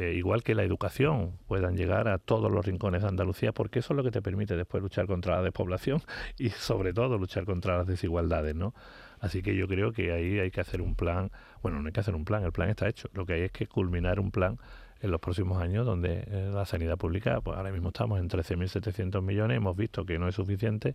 eh, 0.00 0.14
igual 0.14 0.42
que 0.42 0.54
la 0.54 0.62
educación, 0.62 1.32
puedan 1.46 1.76
llegar 1.76 2.08
a 2.08 2.16
todos 2.16 2.50
los 2.50 2.64
rincones 2.64 3.02
de 3.02 3.08
Andalucía, 3.08 3.52
porque 3.52 3.80
eso 3.80 3.92
es 3.92 3.98
lo 3.98 4.02
que 4.02 4.10
te 4.10 4.22
permite 4.22 4.56
después 4.56 4.82
luchar 4.82 5.06
contra 5.06 5.36
la 5.36 5.42
despoblación 5.42 6.00
y 6.38 6.48
sobre 6.48 6.94
todo 6.94 7.18
luchar 7.18 7.44
contra 7.44 7.76
las 7.76 7.86
desigualdades, 7.86 8.54
¿no? 8.54 8.72
Así 9.18 9.42
que 9.42 9.54
yo 9.54 9.68
creo 9.68 9.92
que 9.92 10.12
ahí 10.12 10.38
hay 10.38 10.50
que 10.50 10.62
hacer 10.62 10.80
un 10.80 10.94
plan, 10.94 11.30
bueno, 11.62 11.82
no 11.82 11.86
hay 11.86 11.92
que 11.92 12.00
hacer 12.00 12.14
un 12.14 12.24
plan, 12.24 12.42
el 12.44 12.52
plan 12.52 12.70
está 12.70 12.88
hecho, 12.88 13.10
lo 13.12 13.26
que 13.26 13.34
hay 13.34 13.42
es 13.42 13.52
que 13.52 13.66
culminar 13.66 14.20
un 14.20 14.30
plan 14.30 14.58
en 15.02 15.10
los 15.10 15.20
próximos 15.20 15.60
años 15.60 15.84
donde 15.84 16.24
eh, 16.26 16.50
la 16.50 16.64
sanidad 16.64 16.96
pública, 16.96 17.42
pues 17.42 17.58
ahora 17.58 17.70
mismo 17.70 17.88
estamos 17.88 18.20
en 18.20 18.30
13.700 18.30 19.20
millones, 19.20 19.58
hemos 19.58 19.76
visto 19.76 20.06
que 20.06 20.18
no 20.18 20.28
es 20.28 20.34
suficiente 20.34 20.94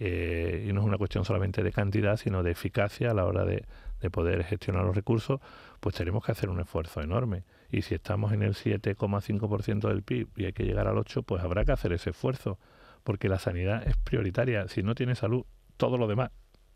eh, 0.00 0.66
y 0.68 0.72
no 0.72 0.80
es 0.80 0.86
una 0.88 0.98
cuestión 0.98 1.24
solamente 1.24 1.62
de 1.62 1.70
cantidad, 1.70 2.16
sino 2.16 2.42
de 2.42 2.50
eficacia 2.50 3.12
a 3.12 3.14
la 3.14 3.26
hora 3.26 3.44
de, 3.44 3.64
de 4.00 4.10
poder 4.10 4.42
gestionar 4.42 4.84
los 4.84 4.96
recursos, 4.96 5.40
pues 5.78 5.94
tenemos 5.94 6.24
que 6.24 6.32
hacer 6.32 6.48
un 6.48 6.58
esfuerzo 6.58 7.00
enorme. 7.00 7.44
Y 7.70 7.82
si 7.82 7.94
estamos 7.94 8.32
en 8.32 8.42
el 8.42 8.54
7,5% 8.54 9.88
del 9.88 10.02
PIB 10.02 10.28
y 10.36 10.44
hay 10.46 10.52
que 10.52 10.64
llegar 10.64 10.88
al 10.88 10.96
8%, 10.96 11.24
pues 11.24 11.42
habrá 11.42 11.64
que 11.64 11.72
hacer 11.72 11.92
ese 11.92 12.10
esfuerzo, 12.10 12.58
porque 13.04 13.28
la 13.28 13.38
sanidad 13.38 13.86
es 13.86 13.96
prioritaria. 13.96 14.66
Si 14.68 14.82
no 14.82 14.94
tienes 14.94 15.18
salud, 15.18 15.44
todo 15.76 15.96
lo 15.96 16.06
demás 16.06 16.30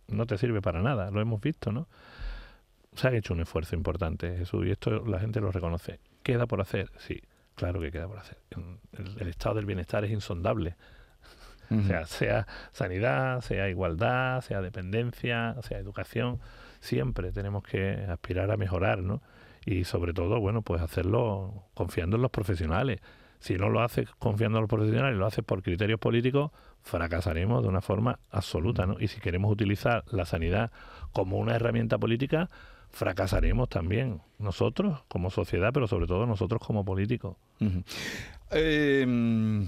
no 0.08 0.26
te 0.26 0.38
sirve 0.38 0.60
para 0.60 0.82
nada, 0.82 1.10
lo 1.10 1.20
hemos 1.20 1.40
visto, 1.40 1.72
¿no? 1.72 1.88
Se 2.94 3.08
ha 3.08 3.12
hecho 3.12 3.34
un 3.34 3.40
esfuerzo 3.40 3.74
importante, 3.74 4.36
Jesús, 4.36 4.66
y 4.66 4.70
esto 4.70 5.04
la 5.04 5.18
gente 5.18 5.40
lo 5.40 5.50
reconoce. 5.50 6.00
¿Queda 6.22 6.46
por 6.46 6.60
hacer? 6.60 6.90
Sí, 6.98 7.20
claro 7.54 7.80
que 7.80 7.90
queda 7.90 8.06
por 8.06 8.18
hacer. 8.18 8.38
El, 9.18 9.28
estado 9.28 9.56
del 9.56 9.66
bienestar 9.66 10.04
es 10.04 10.12
insondable. 10.12 10.76
O 11.70 11.82
sea, 11.82 12.04
sea 12.06 12.46
sanidad, 12.72 13.40
sea 13.40 13.68
igualdad, 13.68 14.42
sea 14.42 14.60
dependencia, 14.60 15.56
sea 15.62 15.78
educación, 15.78 16.38
siempre 16.78 17.32
tenemos 17.32 17.64
que 17.64 18.06
aspirar 18.08 18.50
a 18.50 18.56
mejorar, 18.56 18.98
¿no? 18.98 19.22
Y 19.66 19.84
sobre 19.84 20.12
todo, 20.12 20.40
bueno, 20.40 20.62
pues 20.62 20.82
hacerlo 20.82 21.64
confiando 21.74 22.16
en 22.16 22.22
los 22.22 22.30
profesionales. 22.30 23.00
Si 23.38 23.56
no 23.56 23.68
lo 23.68 23.82
haces 23.82 24.08
confiando 24.18 24.58
en 24.58 24.62
los 24.62 24.70
profesionales, 24.70 25.18
lo 25.18 25.26
haces 25.26 25.44
por 25.44 25.62
criterios 25.62 26.00
políticos, 26.00 26.50
fracasaremos 26.82 27.62
de 27.62 27.68
una 27.68 27.80
forma 27.82 28.18
absoluta, 28.30 28.86
¿no? 28.86 28.96
Y 28.98 29.08
si 29.08 29.20
queremos 29.20 29.52
utilizar 29.52 30.04
la 30.10 30.24
sanidad 30.24 30.70
como 31.12 31.38
una 31.38 31.54
herramienta 31.54 31.98
política, 31.98 32.48
fracasaremos 32.90 33.68
también, 33.68 34.22
nosotros 34.38 35.02
como 35.08 35.30
sociedad, 35.30 35.72
pero 35.74 35.86
sobre 35.86 36.06
todo 36.06 36.26
nosotros 36.26 36.60
como 36.64 36.84
políticos. 36.84 37.36
eh, 38.50 39.66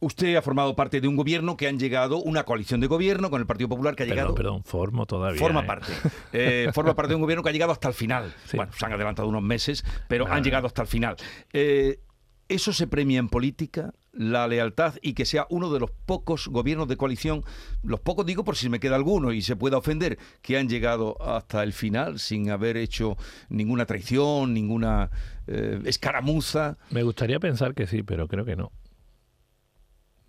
Usted 0.00 0.36
ha 0.36 0.42
formado 0.42 0.76
parte 0.76 1.00
de 1.00 1.08
un 1.08 1.16
gobierno 1.16 1.56
que 1.56 1.66
han 1.66 1.78
llegado, 1.78 2.18
una 2.18 2.44
coalición 2.44 2.80
de 2.80 2.86
gobierno 2.86 3.30
con 3.30 3.40
el 3.40 3.46
Partido 3.46 3.68
Popular 3.68 3.96
que 3.96 4.04
ha 4.04 4.06
llegado. 4.06 4.34
Perdón, 4.34 4.62
formo 4.64 5.06
todavía. 5.06 5.40
Forma 5.40 5.60
¿eh? 5.60 5.66
parte. 5.66 5.92
Eh, 6.32 6.70
forma 6.72 6.94
parte 6.94 7.10
de 7.10 7.14
un 7.16 7.22
gobierno 7.22 7.42
que 7.42 7.48
ha 7.48 7.52
llegado 7.52 7.72
hasta 7.72 7.88
el 7.88 7.94
final. 7.94 8.32
Sí. 8.46 8.56
Bueno, 8.56 8.72
se 8.72 8.86
han 8.86 8.92
adelantado 8.92 9.28
unos 9.28 9.42
meses, 9.42 9.84
pero 10.08 10.26
han 10.28 10.44
llegado 10.44 10.66
hasta 10.66 10.82
el 10.82 10.88
final. 10.88 11.16
Eh, 11.52 12.00
¿Eso 12.48 12.72
se 12.72 12.86
premia 12.86 13.18
en 13.18 13.28
política? 13.28 13.92
La 14.12 14.48
lealtad 14.48 14.94
y 15.02 15.12
que 15.12 15.26
sea 15.26 15.46
uno 15.50 15.70
de 15.70 15.80
los 15.80 15.90
pocos 15.90 16.48
gobiernos 16.48 16.88
de 16.88 16.96
coalición, 16.96 17.44
los 17.82 18.00
pocos 18.00 18.24
digo 18.24 18.42
por 18.42 18.56
si 18.56 18.70
me 18.70 18.80
queda 18.80 18.96
alguno 18.96 19.32
y 19.32 19.42
se 19.42 19.54
pueda 19.54 19.76
ofender, 19.76 20.18
que 20.40 20.56
han 20.56 20.68
llegado 20.68 21.20
hasta 21.22 21.62
el 21.62 21.74
final 21.74 22.18
sin 22.18 22.50
haber 22.50 22.78
hecho 22.78 23.18
ninguna 23.50 23.84
traición, 23.84 24.54
ninguna 24.54 25.10
eh, 25.46 25.80
escaramuza. 25.84 26.78
Me 26.90 27.02
gustaría 27.02 27.38
pensar 27.38 27.74
que 27.74 27.86
sí, 27.86 28.02
pero 28.02 28.28
creo 28.28 28.46
que 28.46 28.56
no. 28.56 28.72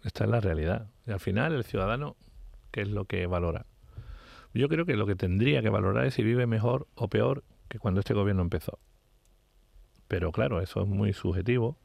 Esta 0.04 0.24
es 0.24 0.30
la 0.30 0.40
realidad. 0.40 0.88
Y 1.06 1.12
al 1.12 1.20
final, 1.20 1.54
el 1.54 1.64
ciudadano, 1.64 2.16
¿qué 2.72 2.82
es 2.82 2.88
lo 2.88 3.06
que 3.06 3.26
valora? 3.28 3.66
Yo 4.54 4.68
creo 4.70 4.86
que 4.86 4.96
lo 4.96 5.06
que 5.06 5.16
tendría 5.16 5.62
que 5.62 5.70
valorar 5.70 6.06
es 6.06 6.16
si 6.16 6.24
vive 6.24 6.48
mejor 6.48 6.88
o 6.96 7.08
peor 7.08 7.44
que 7.68 7.80
cuando 7.80 8.00
este 8.00 8.14
gobierno 8.14 8.42
empezó. 8.42 8.80
Pero 10.08 10.32
claro, 10.32 10.60
eso 10.62 10.82
es 10.82 10.88
muy 10.88 11.14
subjetivo 11.14 11.78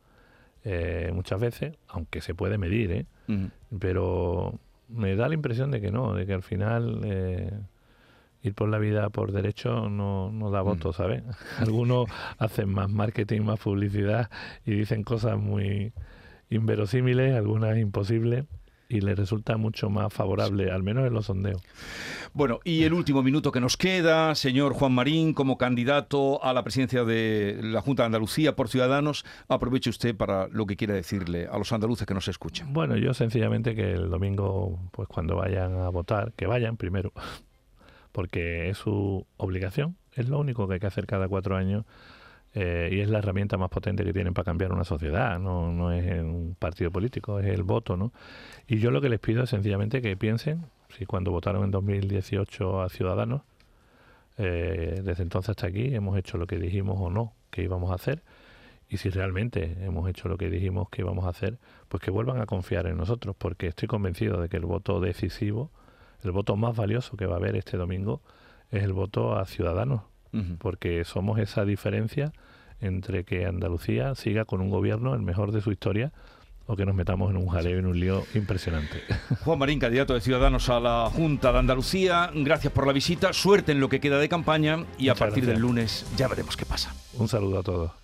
eh, 0.64 1.10
muchas 1.12 1.38
veces, 1.38 1.76
aunque 1.88 2.22
se 2.22 2.34
puede 2.34 2.56
medir, 2.56 2.90
¿eh? 2.90 3.06
Pero 3.78 4.58
me 4.88 5.14
da 5.14 5.28
la 5.28 5.34
impresión 5.34 5.70
de 5.70 5.80
que 5.80 5.90
no, 5.90 6.14
de 6.14 6.24
que 6.24 6.32
al 6.32 6.42
final 6.42 7.00
eh, 7.04 7.52
ir 8.42 8.54
por 8.54 8.70
la 8.70 8.78
vida 8.78 9.10
por 9.10 9.32
derecho 9.32 9.90
no, 9.90 10.32
no 10.32 10.50
da 10.50 10.62
voto, 10.62 10.94
¿sabes? 10.94 11.22
Algunos 11.58 12.08
hacen 12.38 12.70
más 12.70 12.88
marketing, 12.90 13.42
más 13.42 13.60
publicidad 13.60 14.30
y 14.64 14.72
dicen 14.72 15.02
cosas 15.02 15.38
muy 15.38 15.92
inverosímiles, 16.50 17.34
algunas 17.34 17.78
imposibles 17.78 18.44
y 18.88 19.00
les 19.00 19.18
resulta 19.18 19.56
mucho 19.56 19.90
más 19.90 20.12
favorable, 20.12 20.70
al 20.70 20.82
menos 20.82 21.06
en 21.06 21.12
los 21.12 21.26
sondeos. 21.26 21.62
Bueno, 22.32 22.60
y 22.64 22.84
el 22.84 22.92
último 22.92 23.22
minuto 23.22 23.52
que 23.52 23.60
nos 23.60 23.76
queda, 23.76 24.34
señor 24.34 24.74
Juan 24.74 24.92
Marín, 24.92 25.34
como 25.34 25.58
candidato 25.58 26.42
a 26.44 26.52
la 26.52 26.62
presidencia 26.62 27.04
de 27.04 27.58
la 27.62 27.80
Junta 27.80 28.02
de 28.02 28.06
Andalucía 28.06 28.56
por 28.56 28.68
Ciudadanos, 28.68 29.24
aproveche 29.48 29.90
usted 29.90 30.16
para 30.16 30.48
lo 30.48 30.66
que 30.66 30.76
quiera 30.76 30.94
decirle 30.94 31.48
a 31.50 31.58
los 31.58 31.72
andaluces 31.72 32.06
que 32.06 32.14
nos 32.14 32.28
escuchan. 32.28 32.72
Bueno, 32.72 32.96
yo 32.96 33.14
sencillamente 33.14 33.74
que 33.74 33.92
el 33.92 34.10
domingo, 34.10 34.78
pues 34.92 35.08
cuando 35.08 35.36
vayan 35.36 35.78
a 35.78 35.88
votar, 35.88 36.32
que 36.32 36.46
vayan 36.46 36.76
primero, 36.76 37.12
porque 38.12 38.68
es 38.68 38.78
su 38.78 39.26
obligación, 39.36 39.96
es 40.12 40.28
lo 40.28 40.38
único 40.38 40.68
que 40.68 40.74
hay 40.74 40.80
que 40.80 40.86
hacer 40.86 41.06
cada 41.06 41.28
cuatro 41.28 41.56
años 41.56 41.84
eh, 42.54 42.88
y 42.92 43.00
es 43.00 43.10
la 43.10 43.18
herramienta 43.18 43.58
más 43.58 43.68
potente 43.68 44.04
que 44.04 44.12
tienen 44.12 44.32
para 44.32 44.44
cambiar 44.44 44.72
una 44.72 44.84
sociedad, 44.84 45.40
no, 45.40 45.72
no 45.72 45.90
es 45.92 46.22
un 46.22 46.54
partido 46.56 46.92
político, 46.92 47.40
es 47.40 47.46
el 47.46 47.64
voto, 47.64 47.96
¿no? 47.96 48.12
Y 48.68 48.78
yo 48.78 48.92
lo 48.92 49.00
que 49.00 49.08
les 49.08 49.18
pido 49.18 49.42
es 49.42 49.50
sencillamente 49.50 50.00
que 50.00 50.16
piensen, 50.16 50.66
si 50.96 51.04
cuando 51.04 51.32
votaron 51.32 51.64
en 51.64 51.72
2018 51.72 52.82
a 52.82 52.88
Ciudadanos, 52.88 53.42
eh, 54.38 55.00
desde 55.04 55.24
entonces 55.24 55.50
hasta 55.50 55.66
aquí 55.66 55.94
hemos 55.94 56.16
hecho 56.16 56.38
lo 56.38 56.46
que 56.46 56.58
dijimos 56.58 56.96
o 57.00 57.10
no 57.10 57.34
que 57.50 57.62
íbamos 57.62 57.90
a 57.90 57.94
hacer, 57.94 58.22
y 58.88 58.98
si 58.98 59.10
realmente 59.10 59.76
hemos 59.80 60.08
hecho 60.08 60.28
lo 60.28 60.36
que 60.38 60.48
dijimos 60.48 60.88
que 60.90 61.02
íbamos 61.02 61.24
a 61.24 61.30
hacer, 61.30 61.58
pues 61.88 62.02
que 62.02 62.12
vuelvan 62.12 62.40
a 62.40 62.46
confiar 62.46 62.86
en 62.86 62.96
nosotros, 62.96 63.34
porque 63.36 63.66
estoy 63.66 63.88
convencido 63.88 64.40
de 64.40 64.48
que 64.48 64.58
el 64.58 64.66
voto 64.66 65.00
decisivo, 65.00 65.72
el 66.22 66.30
voto 66.30 66.54
más 66.54 66.76
valioso 66.76 67.16
que 67.16 67.26
va 67.26 67.34
a 67.34 67.38
haber 67.38 67.56
este 67.56 67.76
domingo, 67.76 68.22
es 68.70 68.84
el 68.84 68.92
voto 68.92 69.36
a 69.36 69.44
Ciudadanos, 69.46 70.02
Porque 70.58 71.04
somos 71.04 71.38
esa 71.38 71.64
diferencia 71.64 72.32
entre 72.80 73.24
que 73.24 73.46
Andalucía 73.46 74.14
siga 74.14 74.44
con 74.44 74.60
un 74.60 74.70
gobierno 74.70 75.14
el 75.14 75.22
mejor 75.22 75.52
de 75.52 75.60
su 75.60 75.70
historia 75.70 76.12
o 76.66 76.76
que 76.76 76.86
nos 76.86 76.94
metamos 76.94 77.30
en 77.30 77.36
un 77.36 77.48
jaleo 77.48 77.78
en 77.78 77.86
un 77.86 78.00
lío 78.00 78.24
impresionante. 78.34 79.02
Juan 79.44 79.58
Marín, 79.58 79.78
candidato 79.78 80.14
de 80.14 80.20
Ciudadanos 80.20 80.68
a 80.70 80.80
la 80.80 81.10
Junta 81.10 81.52
de 81.52 81.58
Andalucía, 81.58 82.30
gracias 82.34 82.72
por 82.72 82.86
la 82.86 82.92
visita, 82.92 83.32
suerte 83.32 83.72
en 83.72 83.80
lo 83.80 83.88
que 83.88 84.00
queda 84.00 84.18
de 84.18 84.28
campaña 84.28 84.84
y 84.98 85.08
a 85.08 85.14
partir 85.14 85.46
del 85.46 85.60
lunes 85.60 86.06
ya 86.16 86.26
veremos 86.28 86.56
qué 86.56 86.64
pasa. 86.64 86.94
un 87.14 87.28
saludo 87.28 87.58
a 87.58 87.62
todos. 87.62 88.03